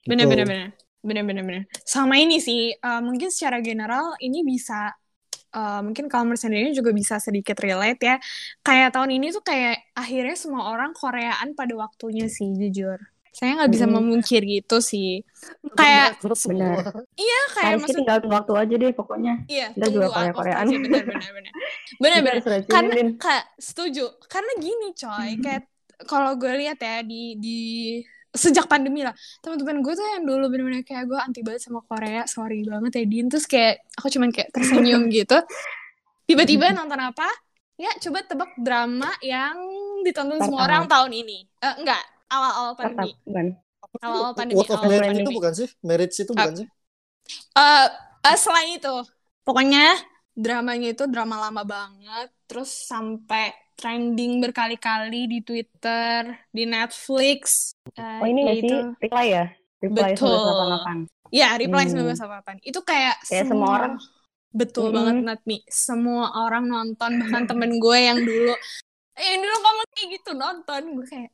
[0.00, 0.32] Bener, Gitu.
[0.32, 0.68] bener, bener.
[0.70, 1.64] Bener, bener, bener.
[1.82, 4.92] Sama ini sih, uh, mungkin secara general ini bisa,
[5.52, 8.16] uh, mungkin kalau sendiri juga bisa sedikit relate ya.
[8.60, 13.00] Kayak tahun ini tuh kayak akhirnya semua orang Koreaan pada waktunya sih, jujur.
[13.30, 13.94] Saya nggak bisa Hmm.
[14.02, 15.22] memungkir gitu sih.
[15.78, 16.82] Kayak, Terus Bener.
[16.82, 17.06] semua.
[17.14, 19.34] ya kayak maksud, tinggal tunggu waktu aja deh pokoknya.
[19.46, 20.34] iya, kita juga bener,
[21.30, 21.52] bener.
[22.02, 22.32] Bener, Kita bener.
[22.34, 24.04] harus rajinin, Karena, kayak, setuju.
[24.26, 25.42] Karena gini coy, Hmm.
[25.46, 25.62] kayak
[26.10, 27.58] kalau gue lihat ya di, di,
[28.30, 32.22] sejak pandemi lah, teman-teman gue tuh yang dulu bener-bener kayak gue anti banget sama Korea,
[32.30, 33.26] sorry banget ya Din.
[33.26, 35.38] Terus kayak, aku cuman kayak tersenyum gitu.
[36.30, 37.26] Tiba-tiba nonton apa?
[37.80, 39.56] Ya, coba tebak drama yang
[40.06, 41.48] ditonton semua orang tahun ini.
[41.58, 43.16] Eh, enggak, awal-awal pandemi.
[43.98, 44.58] Awal-awal pandemi.
[44.60, 45.26] What of awal Marriage pandemi.
[45.26, 45.68] itu bukan sih?
[45.82, 46.66] Marriage itu bukan sih?
[47.56, 47.88] Eh,
[48.30, 48.94] eh, selain itu,
[49.42, 49.98] pokoknya
[50.36, 57.72] dramanya itu drama lama banget, terus sampai trending berkali-kali di Twitter, di Netflix.
[57.96, 59.44] Eh, Oh ini nggak sih itu reply ya?
[59.80, 60.36] Reply Betul.
[60.36, 61.32] 1988.
[61.32, 62.12] Ya, Reply Hmm.
[62.12, 62.60] 1988.
[62.60, 63.94] Itu kayak, Kayak semua orang.
[64.50, 64.96] Betul Mm-mm.
[64.98, 65.56] banget, Natmi.
[65.64, 68.52] Semua orang nonton, bahkan temen gue yang dulu,
[69.14, 70.82] "Eh, yang dulu kamu kayak gitu nonton.
[70.98, 71.30] Gue kayak,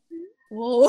[0.53, 0.85] wow.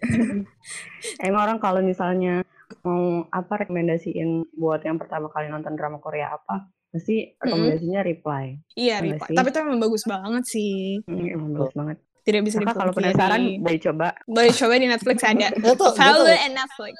[1.26, 2.46] Emang orang kalau misalnya
[2.80, 8.44] mau apa rekomendasiin buat yang pertama kali nonton drama Korea apa, pasti rekomendasinya Reply.
[8.72, 9.26] Iya, Enggak Reply.
[9.26, 9.36] sih?
[9.36, 10.74] Tapi itu emang bagus banget sih.
[11.02, 11.96] Hmm, emang bagus banget.
[12.24, 13.60] Tidak bisa Maka kalau penasaran dipungkiri.
[13.60, 14.06] boleh coba.
[14.24, 15.48] Boleh coba di Netflix ada.
[15.98, 16.96] Follow and Netflix.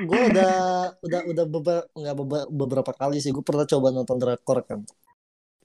[0.00, 0.54] gue udah
[1.00, 2.14] udah udah beberapa nggak
[2.50, 4.82] beberapa kali sih gue pernah coba nonton drakor kan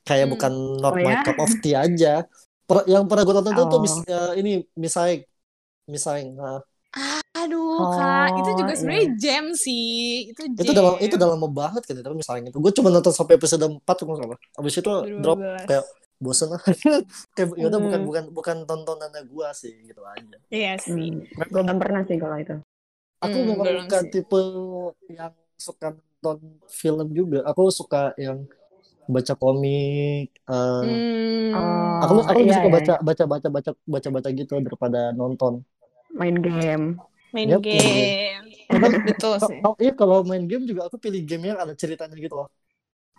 [0.02, 0.34] kayak Hmm.
[0.34, 1.22] bukan not Oh my ya?
[1.22, 2.24] cup of tea aja
[2.64, 3.84] Per- yang pernah gue tonton tuh tuh Oh.
[3.84, 5.22] mis, eh, ini misaeng
[5.86, 6.64] misaeng nah,
[7.44, 8.28] Aduh, Kak.
[8.36, 8.80] Itu Oh, juga iya.
[8.80, 9.86] sebenarnya jam sih.
[10.32, 10.62] Itu jam.
[10.64, 13.34] itu udah lama- itu udah lama banget kan tapi misaeng itu gue cuma nonton sampai
[13.36, 15.68] episode 4 cuma apa abis itu drop 2012.
[15.68, 15.86] kayak
[16.18, 16.62] bosen lah
[17.36, 18.08] kayak yaudah bukan Hmm.
[18.08, 21.12] bukan bukan tontonannya gue sih gitu aja Iya sih.
[21.12, 22.56] Hmm, belum pernah sih kalau itu.
[23.20, 24.12] aku Hmm, memang bukan sih.
[24.12, 24.42] tipe
[25.10, 26.38] yang suka nonton
[26.72, 28.48] film juga aku suka yang
[29.06, 31.52] baca komik eh, Hmm.
[31.54, 35.62] Oh, aku aku iya, suka iya, baca baca baca baca baca baca gitu daripada nonton
[36.14, 37.02] Main game.
[37.34, 38.46] Main main game.
[39.10, 39.58] Betul sih.
[39.62, 42.50] kalau iya kalau main game juga aku pilih game yang ada ceritanya gitu loh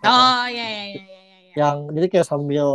[0.05, 1.19] Oh, iya, iya, iya, iya.
[1.49, 1.53] iya.
[1.59, 2.67] yang jadi kayak sambil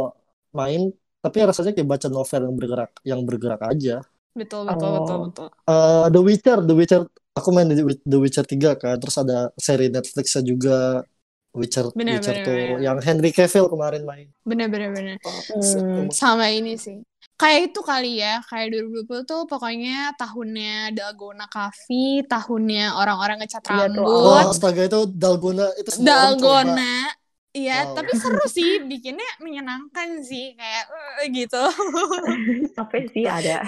[0.51, 0.81] main
[1.21, 3.97] tapi rasanya kayak baca novel yang bergerak yang bergerak aja
[4.31, 4.95] Betul, betul, Oh.
[5.03, 5.49] betul, betul.
[5.69, 7.03] Eh, The Witcher The Witcher
[7.39, 7.75] aku main di
[8.07, 11.03] The Witcher 3 kan terus ada seri Netflixnya juga
[11.51, 12.79] Witcher Benar, Witcher benar, tuh benar.
[12.87, 15.17] yang Henry Cavill kemarin main Bener, bener, bener.
[15.51, 16.07] Hmm.
[16.15, 17.03] Sama ini sih.
[17.41, 23.87] Kayak itu kali ya, kayak 2020 tuh pokoknya tahunnya Dalgona Coffee, tahunnya orang-orang ngecat Iya
[23.89, 24.53] tuh, Oh, rambut.
[24.53, 25.89] astaga itu Dalgona itu.
[26.01, 27.09] Dalgona.
[27.51, 27.95] Iya, Wow.
[27.99, 30.85] tapi seru sih, bikinnya menyenangkan sih, kayak
[31.19, 31.59] eh, gitu.
[32.77, 33.65] Capek sih ada.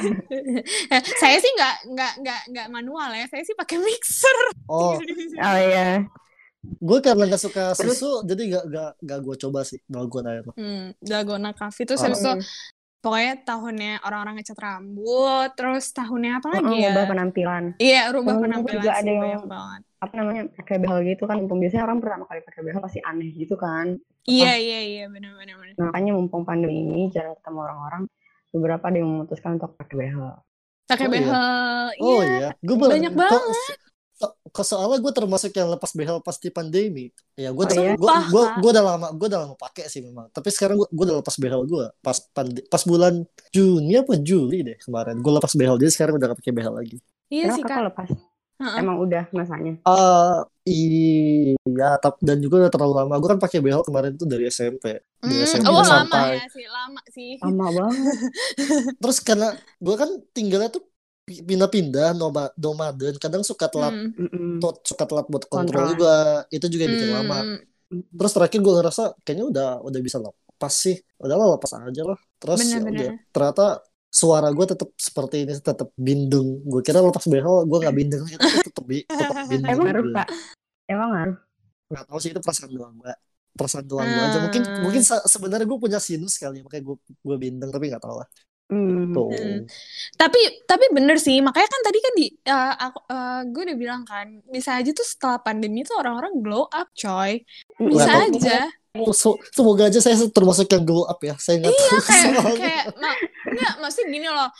[1.18, 4.36] saya sih nggak nggak nggak nggak manual ya, saya sih pakai mixer.
[4.68, 4.94] Oh,
[5.48, 6.04] Oh iya.
[6.62, 10.54] gue karena gak suka Terus- susu, jadi gak, gak, gak gue coba sih Dalgona itu.
[10.54, 12.06] Hmm, Dalgona Coffee terus Oh.
[12.06, 12.32] habis itu.
[13.02, 16.94] Pokoknya tahunnya orang-orang ngecat rambut, terus tahunnya apa lagi ya?
[16.94, 17.64] Ubah penampilan.
[17.76, 19.80] Iya, rubah gue penampilan juga ada yang- banyak banget.
[19.98, 21.36] Apa namanya pakai behel gitu kan.
[21.38, 23.98] Mumpung biasanya orang pertama kali pakai behel pasti aneh gitu kan.
[24.22, 25.58] Iya, iya, iya, benar-benar.
[25.58, 25.74] benar.
[25.78, 28.02] Makanya mumpung pandemi ini jarang ketemu orang-orang.
[28.54, 30.30] Beberapa ada yang memutuskan untuk pakai behel.
[30.86, 31.14] Pakai Oh, iya.
[31.18, 32.38] behel, Oh iya.
[32.38, 33.76] iya, gue banyak banget.
[34.12, 37.08] So, so- soalnya gue termasuk yang lepas behel pas di pandemi.
[37.34, 37.96] Ya gue Oh, iya?
[37.96, 38.12] gue
[38.54, 40.28] gue udah lama gue udah lama pakai sih memang.
[40.28, 44.62] Tapi sekarang gue gue udah lepas behel gue pas pande- pas bulan Juni apa Juli
[44.62, 45.18] deh kemarin.
[45.18, 46.96] Gue lepas behel jadi sekarang udah gak pakai behel lagi.
[47.26, 47.88] Iya sih, Kak.
[47.88, 48.08] lepas?
[48.62, 48.78] Heeh.
[48.78, 49.74] Emang udah masanya.
[49.82, 51.56] Ah iya,
[51.98, 53.14] tap- dan juga udah terlalu lama.
[53.16, 55.02] Gue kan pakai behel kemarin tuh dari SMP.
[55.18, 57.30] Dari Hmm, SMP oh, lama sampai ya sih, lama sih.
[57.40, 57.98] Lama banget.
[58.98, 60.84] terus karena gue kan tinggalnya tuh
[61.40, 64.12] pindah-pindah noma nomaden kadang suka telat Hmm.
[64.14, 64.58] Mm-mm.
[64.58, 66.14] tot suka telat buat kontrol juga
[66.48, 67.16] itu juga bikin Hmm.
[67.18, 67.38] lama
[68.10, 72.58] terus terakhir gue ngerasa kayaknya udah udah bisa lepas sih udahlah lepas aja lah terus
[72.60, 72.92] ya Bener-bener.
[72.92, 73.66] udah ternyata
[74.08, 78.36] suara gue tetap seperti ini tetap bindeng gue kira lepas behel gue nggak bindeng itu
[78.62, 80.28] tetap bi tetap bindeng Emang ngaruh kak?
[80.84, 81.36] Emang ngaruh?
[81.88, 83.12] nggak tahu sih itu perasaan doang gue
[83.52, 84.80] perasaan doang gue aja mungkin Hmm.
[84.80, 88.16] mungkin se- sebenarnya gue punya sinus kali ya, makanya gue gue bindeng tapi nggak tahu
[88.16, 88.28] lah
[88.66, 89.10] Hmm.
[89.10, 89.60] tuh Hmm.
[90.14, 94.02] Tapi tapi bener sih, makanya kan tadi kan di eh, aku eh, gue udah bilang
[94.02, 97.42] kan, bisa aja tuh setelah pandemi tuh orang-orang glow up, coy.
[97.76, 98.36] Bisa Nggak tahu.
[98.38, 98.58] aja.
[98.92, 102.24] Oh, so- semoga aja saya termasuk yang glow up ya saya nggak Iya tahu kayak
[102.36, 102.56] soalnya.
[102.56, 103.10] kayak ma
[103.48, 104.50] enggak maksudnya gini loh.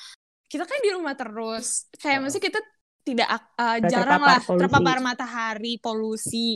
[0.47, 1.67] Kita kan di rumah terus.
[1.95, 2.61] Kayak maksudnya kita
[3.03, 4.61] tidak ak- Nggak jarang terpapar lah polusi.
[4.63, 6.49] terpapar matahari, polusi.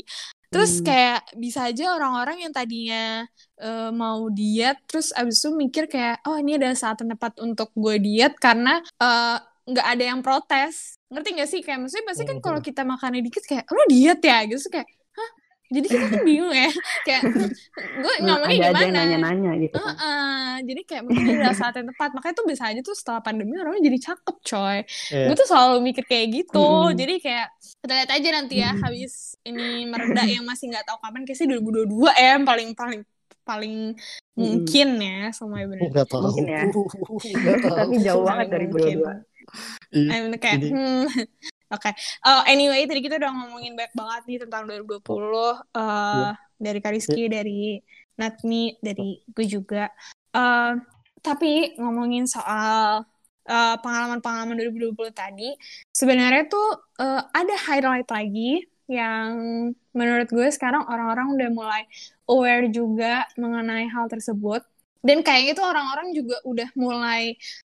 [0.46, 0.86] Terus Hmm.
[0.86, 3.26] kayak bisa aja orang-orang yang tadinya
[3.58, 7.72] eh, mau diet terus abis itu mikir kayak oh ini adalah saat yang tepat untuk
[7.74, 10.94] gue diet karena eh, nggak ada yang protes.
[11.10, 11.60] Ngerti gak sih?
[11.62, 15.30] Kayak maksudnya pasti kan kalau kita makannya dikit kayak lo diet ya gitu kayak hah?
[15.66, 16.70] Jadi kita kan bingung ya.
[17.02, 18.98] kayak gue Nah, ngomongnya ada aja yang gimana?
[19.02, 19.92] nanya-nanya gitu kan.
[19.92, 22.10] Heeh, jadi kayak mungkin adalah saat yang tepat.
[22.12, 24.78] Makanya tuh bisa aja tuh setelah pandemi orangnya jadi cakep, coy.
[25.10, 25.26] Iya.
[25.26, 26.62] Gue tuh selalu mikir kayak gitu.
[26.62, 26.94] Mm-mm.
[26.94, 28.82] Jadi kayak kita lihat aja nanti ya Mm-mm.
[28.82, 33.02] habis ini mereda yang masih nggak tahu kapan kayak sih 2022 ya yang paling paling
[33.42, 33.94] paling
[34.34, 35.86] mungkin ya semuanya benar.
[35.88, 36.62] nggak tahu Mungkin ya.
[37.78, 38.96] Tapi jauh banget dari Mungkin.
[39.02, 39.34] 2022.
[39.94, 40.10] Iya.
[40.12, 41.06] I'm kayak Ini- hmm.
[41.66, 41.90] Oke.
[42.22, 45.02] Oh, anyway, tadi kita udah ngomongin banyak banget nih tentang 2020
[45.74, 46.30] eh Iya.
[46.56, 47.62] dari Kariski, dari
[48.16, 49.90] Natmi, dari gue juga.
[50.30, 50.72] Eh,
[51.20, 53.02] tapi ngomongin soal
[53.46, 55.54] eh, pengalaman-pengalaman 2020 tadi,
[55.90, 56.68] sebenarnya tuh
[57.02, 59.30] eh, ada highlight lagi yang
[59.90, 61.82] menurut gue sekarang orang-orang udah mulai
[62.30, 64.62] aware juga mengenai hal tersebut.
[65.02, 67.34] Dan kayaknya tuh orang-orang juga udah mulai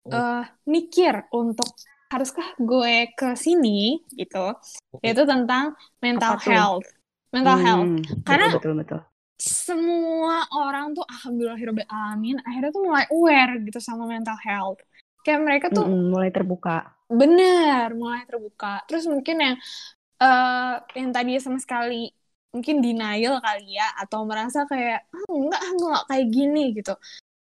[0.08, 1.68] eh, mikir untuk
[2.08, 4.52] haruskah gue ke sini gitu?
[5.04, 6.88] Yaitu tentang mental health.
[7.28, 7.88] Mental health.
[7.88, 9.00] Hmm, Karena- betul betul.
[9.38, 14.82] semua orang tuh alhamdulillahirobbilalamin akhirnya tuh mulai aware gitu sama mental health.
[15.22, 16.98] Kayak mereka tuh Mm-mm, mulai terbuka.
[17.06, 18.82] bener mulai terbuka.
[18.90, 19.54] Terus mungkin yang
[20.18, 22.10] eh yang tadi sama sekali
[22.50, 26.94] mungkin denial kali ya atau merasa kayak ah, enggak ah, gue nggak kayak gini gitu.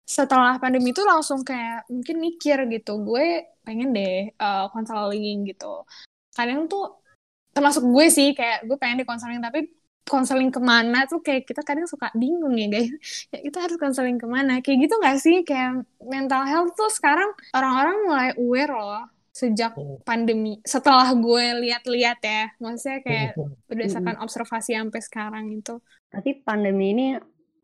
[0.05, 5.83] Setelah pandemi itu langsung kayak mungkin mikir gitu gue pengen deh eh, konseling gitu.
[6.31, 7.03] Kadang tuh
[7.51, 9.67] termasuk gue sih kayak gue pengen di konseling tapi
[10.07, 12.87] konseling ke mana tuh kayak kita kadang suka bingung ya guys.
[13.35, 14.63] Ya kita harus konseling ke mana?
[14.63, 15.37] Kayak gitu nggak sih?
[15.43, 19.03] Kayak mental health tuh sekarang orang-orang mulai aware loh
[19.35, 19.99] sejak Hmm.
[20.01, 20.57] pandemi.
[20.63, 23.31] Setelah gue lihat-lihat ya maksudnya kayak
[23.67, 25.75] berdasarkan observasi sampai sekarang itu.
[26.07, 27.07] Tapi pandemi ini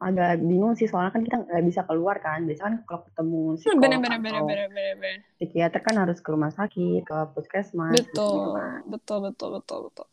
[0.03, 2.43] agak bingung sih soalnya kan kita nggak bisa keluar kan.
[2.43, 7.01] Biasanya kan kalau ketemu psikolog bener-bener atau bener-bener bener-bener psikiater kan harus ke rumah sakit,
[7.07, 7.95] ke puskesmas.
[7.95, 8.79] betul gitu kan.
[8.91, 10.07] betul betul betul betul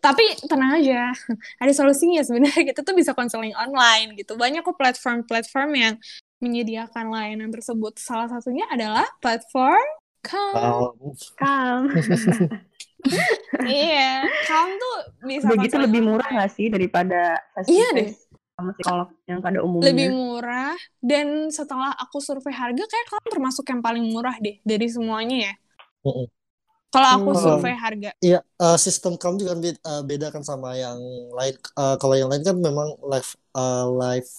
[0.00, 1.10] tapi tenang aja
[1.62, 5.94] ada solusinya sebenarnya kita tuh bisa konseling online gitu banyak kok platform-platform yang
[6.42, 9.82] menyediakan layanan tersebut salah satunya adalah platform
[10.22, 10.94] Calm
[11.34, 11.90] Kam.
[13.66, 18.10] iya Calm tuh bisa gitu konseling lebih murah nggak sih daripada face Iya deh.
[18.62, 19.90] Sama psikolog yang pada umumnya?
[19.90, 24.86] lebih murah dan setelah aku survei harga kayak Calm termasuk yang paling murah deh dari
[24.86, 25.54] semuanya ya
[26.06, 26.26] Mm-mm.
[26.94, 27.42] kalau aku Hmm.
[27.42, 30.98] survei harga Iya, eh, sistem kamu juga beda, eh, beda kan sama yang
[31.38, 31.54] lain.
[31.82, 34.30] Eh, kalau yang lain kan memang live eh, live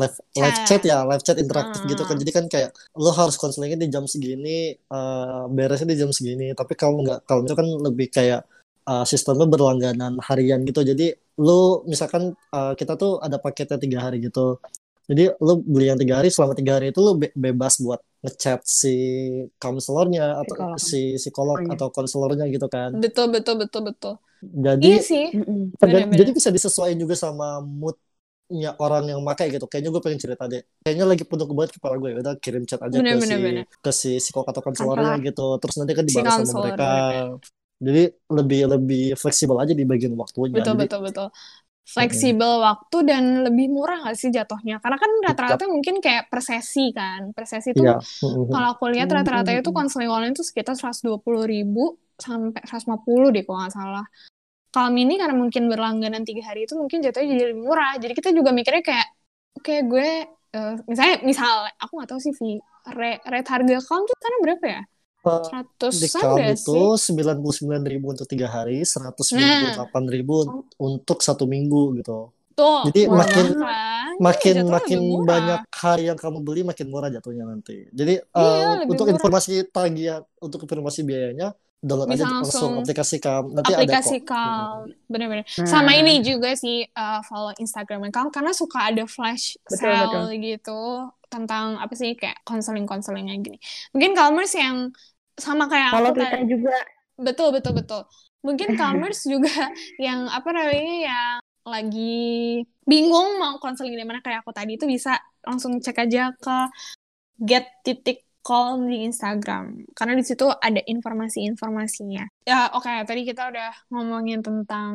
[0.00, 0.66] live live Chat.
[0.68, 2.14] chat ya, live chat interaktif gitu kan.
[2.14, 2.22] Ah.
[2.22, 2.70] Jadi kan kayak
[3.02, 6.44] lo harus konselingnya di jam segini, eh, beresnya di jam segini.
[6.58, 8.40] Tapi kalau nggak, kalau itu kan lebih kayak
[8.88, 10.82] eh, sistemnya berlangganan harian gitu.
[10.82, 14.58] Jadi lo misalkan eh, kita tuh ada paketnya tiga hari gitu.
[15.10, 18.62] Jadi lo beli yang tiga hari, selama tiga hari itu lo be- bebas buat ngechat
[18.62, 18.94] si
[19.58, 20.78] konselornya atau Psikolog.
[20.78, 21.74] si psikolog Oh, iya.
[21.74, 22.94] atau konselornya gitu kan.
[22.94, 25.74] betul betul betul betul Jadi iya sih Mm-mm.
[25.74, 26.18] Tergan- Bener-bener.
[26.22, 29.66] jadi bisa disesuaikan juga sama moodnya orang yang pakai gitu.
[29.66, 30.62] Kayaknya gue pengen cerita deh.
[30.82, 32.10] Kayaknya lagi penuh banget kepala gue.
[32.22, 33.64] Udah kirim chat aja Bener, ke bener, si bener.
[33.82, 35.26] ke si psikolog atau konselornya Konselor.
[35.26, 35.46] gitu.
[35.62, 36.90] Terus nanti kan Si dibalas sama mereka.
[37.82, 40.62] Jadi lebih lebih fleksibel aja di bagian waktunya.
[40.62, 41.28] betul Jadi betul betul.
[41.82, 44.78] Fleksibel waktu dan lebih murah nggak sih jatuhnya?
[44.78, 47.34] Karena kan rata-rata mungkin kayak per sesi kan.
[47.34, 47.98] Per sesi tuh iya.
[48.22, 53.66] Kalau aku lihat rata-rata itu konseling online tuh sekitar 120 ribu sampai 150 deh kalau
[53.66, 54.06] nggak salah.
[54.72, 57.98] Kalau ini karena mungkin berlangganan tiga hari itu mungkin jatuhnya jadi lebih murah.
[57.98, 59.06] Jadi kita juga mikirnya kayak
[59.58, 60.08] oke gue
[60.54, 62.56] eh, misalnya misal aku nggak tahu sih Vi
[62.94, 64.82] rate, rate harga kamu tuh sekarang berapa ya
[65.22, 70.66] seratusan kamu itu sembilan puluh sembilan ribu untuk tiga hari, seratus delapan ribu Oh.
[70.82, 72.34] untuk satu minggu gitu.
[72.52, 74.12] tuh Jadi murah makin- kan?
[74.20, 77.88] makin makin banyak hari yang kamu beli makin murah jatuhnya nanti.
[77.88, 79.16] Jadi Iya, lebih untuk murah.
[79.16, 84.20] informasi tagihan untuk informasi biayanya download Bisa aja langsung langsung aplikasi kamu nanti aplikasi ada
[84.20, 84.28] kok.
[84.28, 89.56] Calm bener-bener Nah, sama ini juga sih uh, follow Instagram Calm karena suka ada flash
[89.64, 90.80] Betul, sale gitu
[91.26, 93.56] tentang apa sih kayak konseling konselingnya gini
[93.90, 94.92] mungkin Calmers yang
[95.42, 96.76] sama kayak Follow aku Twitter juga.
[97.18, 98.02] betul betul betul
[98.42, 104.50] mungkin Calmers juga yang apa namanya yang lagi bingung mau konseling di mana kayak aku
[104.50, 105.14] tadi itu bisa
[105.46, 106.56] langsung cek aja ke
[107.38, 112.26] get titik calm di Instagram karena di situ ada informasi-informasinya.
[112.42, 114.92] Ya oke tadi kita udah ngomongin tentang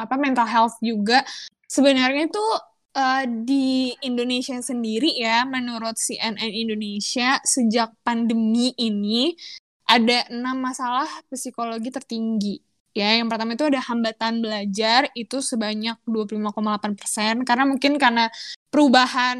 [0.00, 1.20] apa mental health juga.
[1.68, 2.46] Sebenarnya itu
[2.96, 9.36] eh, di Indonesia sendiri ya menurut CNN Indonesia sejak pandemi ini
[9.94, 12.54] ada enam masalah psikologi tertinggi.
[12.92, 18.28] Ya, yang pertama itu ada hambatan belajar itu sebanyak 25,8 persen karena mungkin karena
[18.68, 19.38] perubahan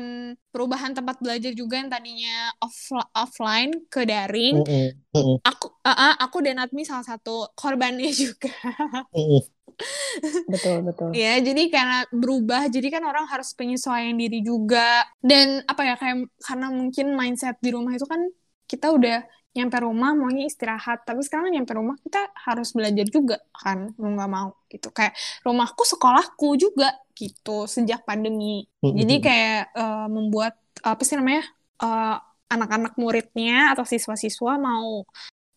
[0.48, 4.56] perubahan tempat belajar juga yang tadinya off- offline ke daring.
[4.56, 8.48] Mm-mm, mm-mm, Aku ah, ah, aku dan Admi salah satu korbannya juga.
[10.48, 11.10] Betul, betul.
[11.12, 15.04] Ya, jadi karena berubah, jadi kan orang harus penyesuaian diri juga.
[15.20, 18.20] Dan apa ya, kayak karena mungkin mindset di rumah itu kan
[18.64, 19.20] kita udah
[19.52, 24.30] nyampe rumah maunya istirahat, tapi sekarang nyampe rumah kita harus belajar juga kan, mau nggak
[24.32, 24.88] mau gitu.
[24.88, 25.12] Kayak
[25.44, 28.64] rumahku sekolahku juga gitu sejak pandemi.
[28.96, 31.44] Jadi kayak eh, membuat apa sih namanya
[31.84, 32.16] eh,
[32.52, 35.04] anak-anak muridnya atau siswa-siswa mau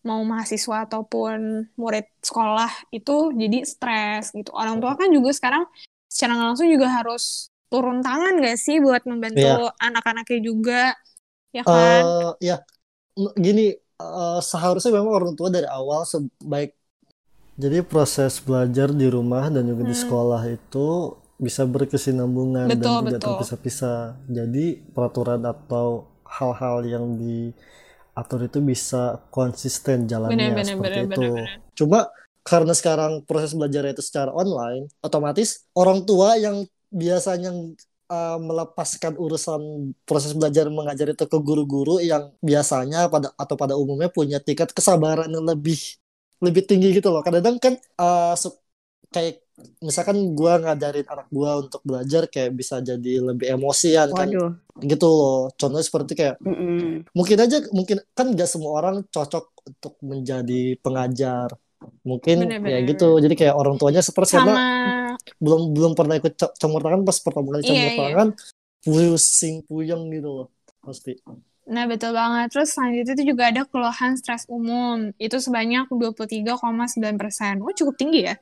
[0.06, 4.54] mau mahasiswa ataupun murid sekolah itu jadi stres gitu.
[4.54, 5.66] Orang tua kan juga sekarang
[6.06, 10.82] secara langsung juga harus turun tangan gak sih buat membantu anak-anaknya juga,
[11.50, 12.02] ya kan?
[12.06, 12.56] Eh, ya
[13.18, 16.70] m- gini eh, seharusnya memang orang tua dari awal sebaik
[17.56, 20.02] jadi proses belajar di rumah dan juga di Hmm.
[20.04, 20.88] sekolah itu
[21.40, 23.32] bisa berkesinambungan dan Betul, tidak betul.
[23.32, 23.98] terpisah-pisah.
[24.28, 27.04] Jadi peraturan atau hal-hal yang
[28.16, 31.20] atur itu bisa konsisten jalannya Benar, benar, seperti benar, itu.
[31.20, 31.60] benar, benar.
[31.78, 31.98] Cuma
[32.46, 37.50] karena sekarang proses belajar itu secara online, otomatis orang tua yang biasanya
[38.10, 44.10] uh, melepaskan urusan proses belajar mengajar itu ke guru-guru yang biasanya pada atau pada umumnya
[44.10, 45.78] punya tingkat kesabaran yang lebih
[46.42, 47.24] lebih tinggi gitu loh.
[47.24, 48.34] Kadang-kadang kan uh,
[49.10, 49.40] kayak
[49.80, 54.52] misalkan gua ngajarin anak gua untuk belajar kayak bisa jadi lebih emosian kan Waduh.
[54.84, 55.48] gitu loh.
[55.56, 57.08] Contohnya seperti kayak Mm-mm.
[57.16, 61.50] mungkin aja mungkin kan nggak semua orang cocok untuk menjadi pengajar
[62.02, 64.66] mungkin Bener, ya bener, gitu jadi kayak orang tuanya seperti karena Sama
[65.42, 67.98] belum belum pernah ikut ca- campur tangan pas pertama kali Iya, campur iya.
[68.00, 68.28] tangan
[68.86, 70.48] pusing puyeng gitu loh
[70.82, 71.18] pasti
[71.66, 72.54] Nah, betul banget.
[72.54, 75.10] Terus selanjutnya itu juga ada keluhan stres umum.
[75.18, 77.58] Itu sebanyak 23,9 persen.
[77.58, 78.38] Oh, cukup tinggi ya.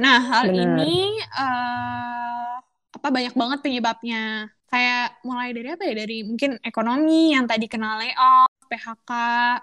[0.00, 0.80] Nah, hal Benar.
[0.80, 2.52] ini eh,
[2.96, 4.48] apa banyak banget penyebabnya.
[4.72, 5.94] Kayak mulai dari apa ya?
[6.00, 9.10] Dari mungkin ekonomi yang tadi kena layoff, PHK,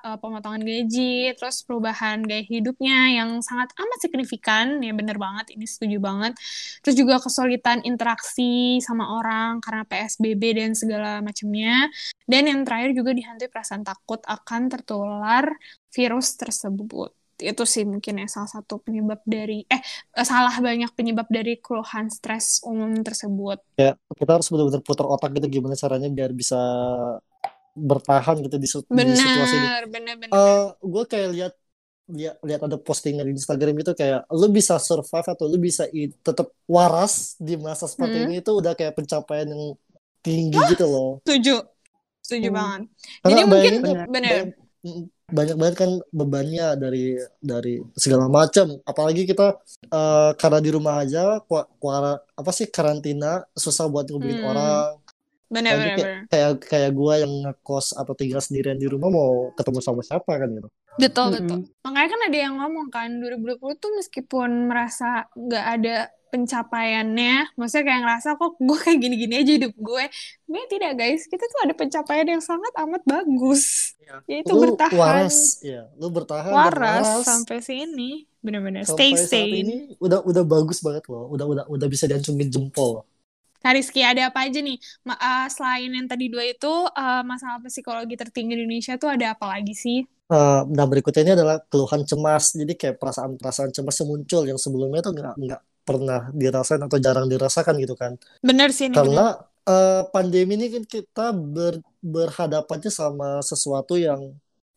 [0.05, 4.65] eh, pemotongan gaji, terus perubahan gaya hidupnya yang sangat amat signifikan.
[4.85, 6.37] Ya bener banget, ini setuju banget.
[6.85, 11.89] Terus juga kesulitan interaksi sama orang karena PSBB dan segala macamnya.
[12.29, 15.45] Dan yang terakhir juga dihantui perasaan takut akan tertular
[15.89, 17.18] virus tersebut.
[17.39, 19.81] Itu sih mungkin ya salah satu penyebab dari, eh,
[20.27, 23.59] salah banyak penyebab dari keluhan stres umum tersebut.
[23.79, 26.59] ya kita harus benar-benar putar otak gitu gimana caranya biar bisa
[27.79, 30.35] bertahan gitu di, su- di situasi ini Benar, benar, benar.
[30.35, 31.53] eh gue kayak lihat
[32.09, 35.85] lihat lihat ada postingan di Instagram itu kayak lu bisa survive atau lu bisa
[36.25, 38.25] tetap waras di masa seperti Hmm.
[38.27, 39.63] ini itu udah kayak pencapaian yang
[40.25, 41.55] tinggi gitu loh Setuju.
[42.19, 42.57] Setuju Hmm.
[42.59, 42.81] banget.
[43.23, 43.73] karena Jadi mungkin
[44.11, 44.37] Benar.
[45.29, 49.59] Banyak, mm, banget kan bebannya dari dari segala macam apalagi kita
[49.91, 54.49] eh, karena di rumah aja kua- kuara apa sih karantina susah buat ngubungin Hmm.
[54.51, 54.89] orang
[55.49, 59.49] Benar, Apalagi benar, kayak kayak kayak gue yang ngekos atau tinggal sendirian di rumah mau
[59.57, 61.33] ketemu sama siapa kan gitu Betul, Mm-mm.
[61.41, 61.59] betul.
[61.81, 65.95] Makanya kan ada yang ngomong kan 2020 tuh meskipun merasa nggak ada
[66.29, 70.03] pencapaiannya, maksudnya kayak ngerasa kok gue kayak gini-gini aja hidup gue.
[70.45, 73.93] Sebenarnya tidak guys, kita tuh ada pencapaian yang sangat amat bagus.
[74.25, 78.25] Yaitu lu bertahan waras ya lu bertahan waras waras sampai sini.
[78.41, 79.61] Benar-benar stay sane.
[79.61, 83.03] ini udah udah bagus banget loh udah udah udah bisa diacungin jempol
[83.59, 84.79] Kak Rizky, ada apa aja nih?
[85.03, 89.35] Ma- uh, selain yang tadi dua itu, uh, masalah psikologi tertinggi di Indonesia tuh ada
[89.35, 90.07] apa lagi sih?
[90.29, 95.01] Eh, nah berikutnya ini adalah keluhan cemas jadi kayak perasaan-perasaan cemas yang muncul yang sebelumnya
[95.01, 98.13] tuh nggak nggak pernah dirasain atau jarang dirasakan gitu kan
[98.45, 99.05] Bener sih, ini bener.
[99.09, 99.25] karena
[99.73, 101.73] eh, pandemi ini kan kita ber,
[102.13, 104.21] berhadapannya sama sesuatu yang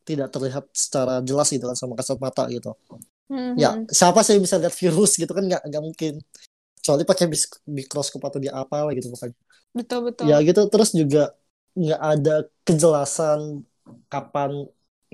[0.09, 2.73] tidak terlihat secara jelas gitu kan sama kasat mata gitu
[3.33, 3.53] Mhm.
[3.57, 6.13] ya siapa sih yang bisa lihat virus gitu kan nggak nggak mungkin
[6.83, 7.27] kecuali pakai
[7.79, 9.37] mikroskop atau dia apa gitu pokoknya
[9.73, 10.25] Betul, betul.
[10.29, 11.33] ya gitu terus juga
[11.73, 12.35] nggak ada
[12.69, 13.41] kejelasan
[14.13, 14.51] kapan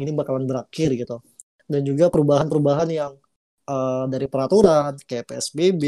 [0.00, 1.16] ini bakalan berakhir gitu
[1.70, 3.12] dan juga perubahan-perubahan yang
[3.68, 5.82] eh, dari peraturan kayak PSBB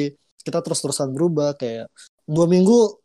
[0.47, 1.87] kita terus-terusan berubah kayak
[2.29, 2.97] dua minggu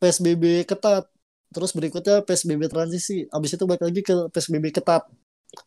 [0.00, 1.04] PSBB ketat
[1.52, 5.02] terus berikutnya PSBB transisi abis itu balik lagi ke PSBB ketat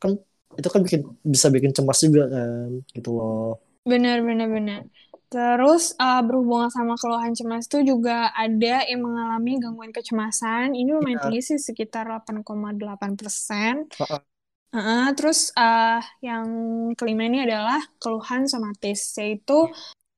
[0.01, 0.11] kan
[0.55, 4.81] itu kan bikin bisa bikin cemas juga kan gitu loh Benar, benar, benar.
[5.29, 10.73] Terus uh, berhubungan sama keluhan cemas itu juga ada yang mengalami gangguan kecemasan.
[10.73, 11.23] Ini lumayan Iya.
[11.29, 13.85] tinggi sih, sekitar 8,8 persen.
[14.75, 15.15] Ha-ha.
[15.15, 16.47] terus uh, yang
[16.99, 19.71] kelima ini adalah keluhan somatis, yaitu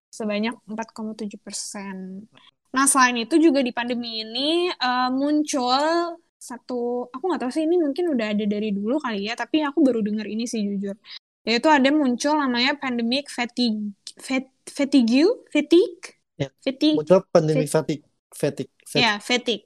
[0.10, 2.26] sebanyak 4,7 persen.
[2.74, 7.78] Nah, selain itu juga di pandemi ini uh, muncul satu, aku nggak tahu sih ini
[7.78, 10.98] mungkin udah ada dari dulu kali ya, tapi aku baru dengar ini sih jujur.
[11.46, 16.54] Yaitu ada muncul namanya pandemic fatigue, fat- fatigue, fatigue, Ya.
[16.62, 19.66] fatigue, muncul pandemi fatigue fatigue fatigue ya fatigue,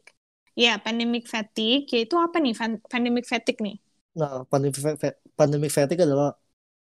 [0.55, 2.55] ya pandemic fatigue, yaitu apa nih
[2.87, 3.80] pandemic fatigue nih?
[4.19, 6.35] Nah, pandemic, fa- pandemic fatigue adalah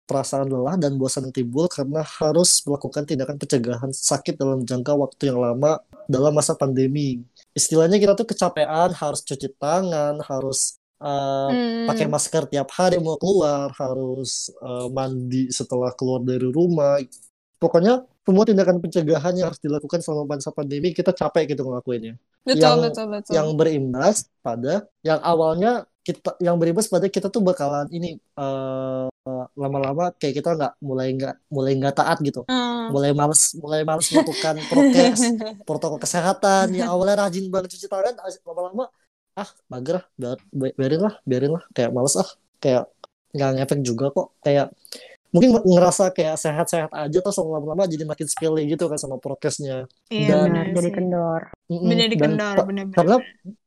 [0.10, 5.40] perasaan lelah dan bosan timbul karena harus melakukan tindakan pencegahan sakit dalam jangka waktu yang
[5.46, 5.78] lama
[6.10, 7.22] dalam masa pandemi.
[7.54, 13.18] Istilahnya kita tuh kecapean, harus cuci tangan, harus uh, Hmm, pakai masker tiap hari mau
[13.22, 16.98] keluar, harus uh, mandi setelah keluar dari rumah.
[17.62, 22.14] Pokoknya semua tindakan pencegahan yang harus dilakukan selama masa pandemi kita capek gitu ngelakuinnya
[22.46, 23.34] betul, yang betul, betul.
[23.34, 29.08] yang berimbas pada yang awalnya kita yang berimbas pada kita tuh bakalan ini eh,
[29.54, 32.42] lama-lama kayak kita nggak mulai nggak mulai nggak taat gitu.
[32.50, 32.90] Hmm.
[32.90, 35.22] mulai males mulai males melakukan prokes
[35.68, 36.74] protokol kesehatan.
[36.74, 38.16] Yang awalnya rajin banget cuci tangan.
[38.48, 38.90] Lama-lama
[39.38, 40.06] ah mager ah
[40.50, 41.64] bi- biarin lah biarin lah.
[41.76, 42.30] Kayak males ah.
[42.58, 42.90] Kayak
[43.36, 44.28] nggak ngefek juga kok.
[44.42, 44.68] Kayak
[45.30, 50.42] mungkin ngerasa kayak sehat-sehat aja terus lama-lama jadi makin sepele gitu kan sama prokesnya Iya
[50.42, 50.96] Dan- benar benar jadi sih.
[50.98, 51.42] kendor.
[51.70, 52.98] Bener Dan dikendor, pa- bener-bener.
[52.98, 53.16] karena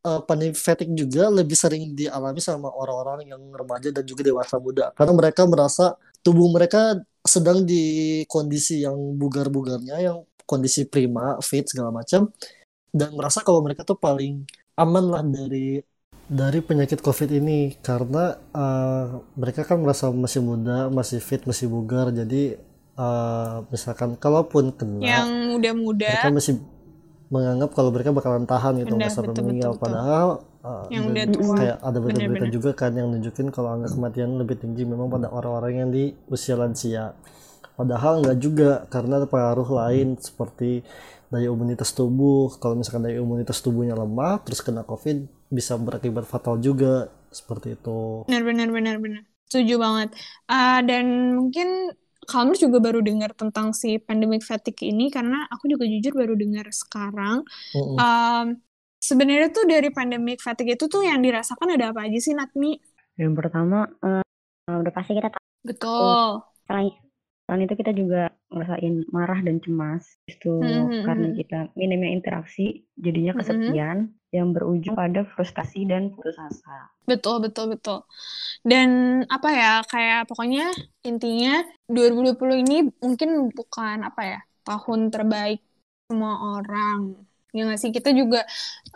[0.02, 4.90] uh, pandemic fatigue juga lebih sering dialami sama orang-orang yang remaja dan juga dewasa muda
[4.92, 7.82] karena mereka merasa tubuh mereka sedang di
[8.26, 12.26] kondisi yang bugar-bugarnya yang kondisi prima fit segala macam
[12.90, 14.42] dan merasa kalau mereka tuh paling
[14.74, 15.78] aman lah dari
[16.30, 22.14] dari penyakit COVID ini karena uh, mereka kan merasa masih muda, masih fit, masih bugar
[22.14, 22.58] jadi
[22.96, 26.54] uh, misalkan kalaupun kena Yang muda-muda, mereka masih
[27.32, 29.72] menganggap kalau mereka bakalan tahan gitu nggak sampai meninggal.
[29.72, 30.28] betul, padahal
[30.60, 31.54] uh, Yang udah tua.
[31.56, 35.72] kayak ada berita-berita juga kan yang nunjukin kalau angka kematian lebih tinggi memang pada orang-orang
[35.72, 37.16] yang di usia lansia.
[37.72, 40.84] Padahal nggak juga karena ada pengaruh lain seperti
[41.32, 46.60] daya imunitas tubuh kalau misalkan daya imunitas tubuhnya lemah terus kena covid bisa berakibat fatal
[46.60, 49.22] juga seperti itu benar benar benar benar.
[49.48, 50.16] Setuju banget.
[50.48, 51.92] Ah, dan mungkin
[52.24, 56.72] Kalmer juga baru dengar tentang si pandemic fatigue ini karena aku juga jujur baru dengar
[56.72, 57.44] sekarang.
[57.76, 57.96] Mm-mm.
[58.00, 58.46] Um,
[59.02, 62.78] sebenarnya tuh dari pandemic fatigue itu tuh yang dirasakan ada apa aja sih Natmi?
[63.20, 64.24] yang pertama eh,
[64.72, 66.30] udah pasti kita tahu Betul.
[66.64, 66.94] selain
[67.44, 71.38] selain itu kita juga ngerasain marah dan cemas itu Mhm, karena mhm.
[71.40, 73.40] kita minimnya interaksi jadinya Mhm.
[73.40, 73.98] kesepian
[74.32, 77.98] yang berujung pada frustasi dan putus asa Betul, betul, betul.
[78.62, 78.88] Dan
[79.26, 80.70] apa ya, kayak pokoknya
[81.02, 85.58] intinya 2020 ini mungkin bukan apa ya, tahun terbaik
[86.06, 87.26] semua orang.
[87.50, 87.90] Ya nggak sih?
[87.90, 88.46] Kita juga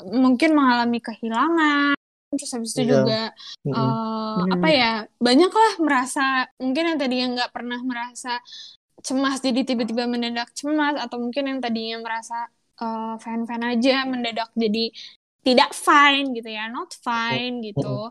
[0.07, 1.96] mungkin mengalami kehilangan,
[2.37, 2.93] terus habis itu Iya.
[3.03, 3.21] juga
[3.65, 3.75] Mm-mm.
[3.75, 4.55] eh, Benar.
[4.55, 6.25] apa ya, banyak lah merasa,
[6.61, 8.39] mungkin yang tadi yang nggak pernah merasa
[9.05, 12.49] cemas jadi tiba-tiba mendadak cemas, atau mungkin yang tadinya merasa
[12.81, 14.93] eh, fan-fan aja mendadak jadi
[15.47, 18.11] tidak fine gitu ya, not fine gitu.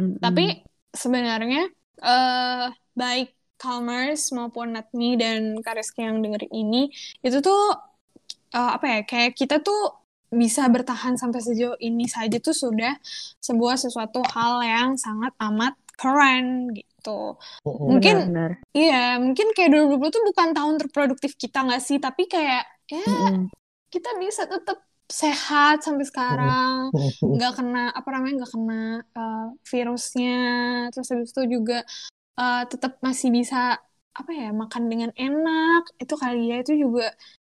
[0.00, 0.16] Mm-mm.
[0.18, 1.68] Tapi sebenarnya
[2.00, 2.66] eh
[2.96, 6.88] baik Calmers maupun Natmi dan Kariski yang dengerin ini
[7.20, 7.76] itu tuh
[8.56, 9.99] eh, apa ya kayak kita tuh
[10.30, 12.94] bisa bertahan sampai sejauh ini saja tuh sudah
[13.42, 17.36] sebuah sesuatu hal yang sangat amat keren gitu.
[17.66, 17.98] Mm-mm.
[17.98, 22.64] Mungkin benar iya, mungkin kayak 2020 tuh bukan tahun terproduktif kita nggak sih, tapi kayak
[22.88, 23.50] ya Mm-mm.
[23.90, 28.82] kita bisa tetap sehat sampai sekarang nggak kena apa namanya nggak kena
[29.18, 30.38] uh, virusnya
[30.94, 31.82] terus habis itu juga
[32.38, 33.74] uh, tetap masih bisa
[34.14, 37.10] apa ya makan dengan enak itu kali ya itu juga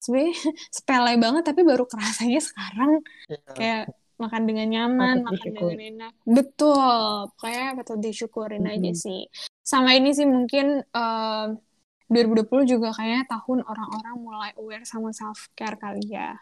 [0.03, 0.35] sebenarnya
[0.75, 2.93] sepele banget tapi baru kerasanya sekarang
[3.31, 3.39] Iya.
[3.55, 3.83] kayak
[4.19, 5.73] makan dengan nyaman Patut makan disyukuri.
[5.73, 7.03] dengan enak betul
[7.39, 8.99] kayak patut disyukurin aja Mm-mm.
[8.99, 9.23] sih
[9.63, 11.49] sama ini sih mungkin um,
[12.07, 16.37] 2020 juga kayaknya tahun orang-orang mulai aware sama self care kali ya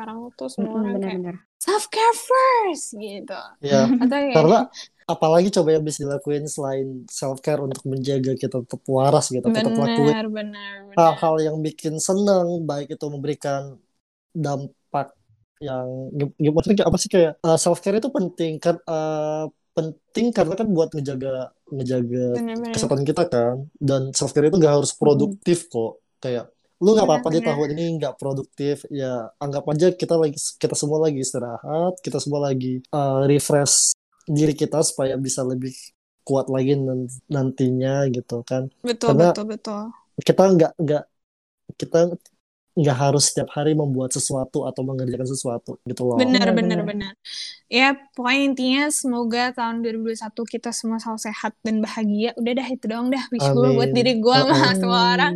[0.00, 1.36] sekarang tuh semua orang kayak benar-benar.
[1.60, 3.40] self care first gitu.
[3.60, 3.82] Iya.
[4.00, 4.58] atau kayak karena
[5.04, 9.76] apalagi coba yang bisa dilakuin selain self care untuk menjaga kita tetap waras gitu tetap
[9.76, 10.56] lakuin
[10.96, 13.76] hal-hal yang bikin seneng baik itu memberikan
[14.32, 15.12] dampak
[15.60, 16.08] yang
[16.40, 20.90] maksudnya kayak apa sih kayak self care itu penting kan eh, penting karena kan buat
[20.90, 22.24] ngejaga ngejaga
[22.74, 23.56] kesehatan kita kan.
[23.78, 26.02] Dan self care itu gak harus produktif kok.
[26.20, 28.88] Kayak lu nggak apa-apa di tahun ini nggak produktif.
[28.88, 33.92] Ya anggap aja kita lagi kita semua lagi istirahat kita semua lagi eh, refresh
[34.24, 35.72] diri kita supaya bisa lebih
[36.24, 38.72] kuat lagi nan- nantinya gitu kan.
[38.80, 39.82] Betul Karena- betul betul.
[40.20, 41.04] kita nggak nggak
[41.76, 42.00] kita
[42.70, 46.16] nggak harus setiap hari membuat sesuatu atau mengerjakan sesuatu gitu loh.
[46.16, 47.12] Benar Benar, benar benar.
[47.68, 50.16] ya pokoknya intinya semoga tahun 2021
[50.46, 52.30] kita semua selalu sehat dan bahagia.
[52.40, 55.34] Udah dah itu doang dah wish gue buat diri gue sama semua orang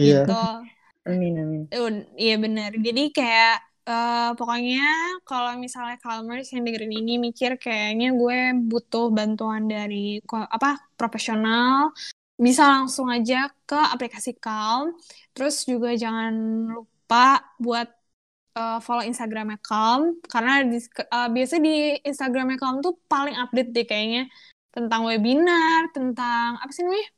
[0.00, 0.32] iya gitu
[1.08, 1.62] amin amin
[2.24, 2.70] Iya benar.
[2.86, 3.52] Jadi kayak
[3.88, 4.78] eh, pokoknya
[5.28, 8.36] kalau misalnya Calmers yang dengerin ini mikir kayaknya gue
[8.70, 10.18] butuh bantuan dari
[10.56, 10.68] apa
[10.98, 11.92] profesional,
[12.46, 13.36] bisa langsung aja
[13.68, 14.94] ke aplikasi Calm.
[15.34, 16.32] Terus juga jangan
[16.74, 17.88] lupa buat
[18.58, 20.78] eh, follow Instagramnya Calm karena di,
[21.16, 21.74] eh, biasanya di
[22.10, 24.20] Instagramnya Calm tuh paling update deh kayaknya
[24.74, 27.08] tentang webinar, tentang apa sih namanya?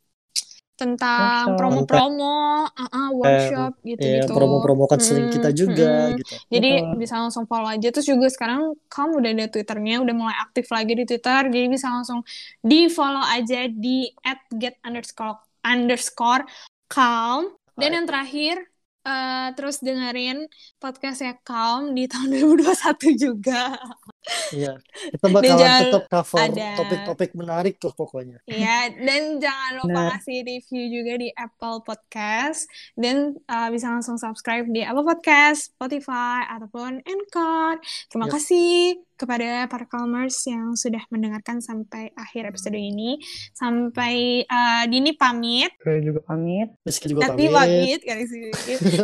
[0.79, 1.59] Tentang Workshop.
[1.59, 2.39] promo-promo,
[2.71, 4.31] uh-uh, workshop ya gitu-gitu.
[4.31, 6.19] promo-promo counseling Mm-mm, kita juga mm-mm.
[6.23, 6.97] gitu Jadi Betul.
[7.03, 7.89] bisa langsung follow aja.
[7.91, 11.51] Terus juga sekarang kamu udah ada Twitternya, udah mulai aktif lagi di Twitter.
[11.51, 12.23] Jadi bisa langsung
[12.63, 14.07] di follow aja di
[14.55, 16.47] @get underscore underscore
[16.87, 17.59] calm.
[17.75, 18.63] Dan yang terakhir
[19.03, 20.47] eh, terus dengerin
[20.79, 23.75] podcastnya Calm di tahun 2021 juga.
[24.51, 24.73] Iya,
[25.11, 28.39] kita bakalan jangan tetap cover ada- topik-topik menarik tuh pokoknya.
[28.45, 30.07] Iya, dan jangan lupa Benar.
[30.15, 32.65] ngasih review juga di Apple Podcast
[32.95, 37.81] dan uh, bisa langsung subscribe di Apple Podcast, Spotify ataupun Anchor.
[38.07, 38.35] Terima Yep.
[38.35, 38.71] kasih
[39.15, 43.19] kepada para Calmers yang sudah mendengarkan sampai akhir episode ini.
[43.53, 46.71] Sampai uh, Dini pamit, Gue juga pamit.
[46.83, 47.99] Rizky juga Tapi pamit.
[47.99, 48.45] pamit kali sih.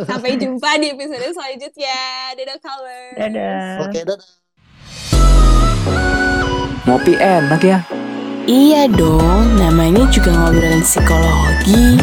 [0.01, 1.99] Sampai jumpa di episode selanjutnya.
[2.33, 3.15] Dadah Calmers.
[3.15, 3.67] Dadah.
[3.83, 4.44] Oke, dadah.
[6.85, 7.79] Ngopi enak ya.
[8.45, 11.97] Iya dong, namanya juga ngobrolin psikologi.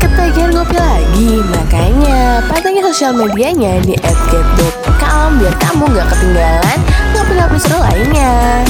[0.00, 6.78] Ketagihan ngopi lagi, makanya pantengin sosial medianya di @get.calm biar kamu gak ketinggalan
[7.12, 8.64] ngopi-ngopi seru lainnya.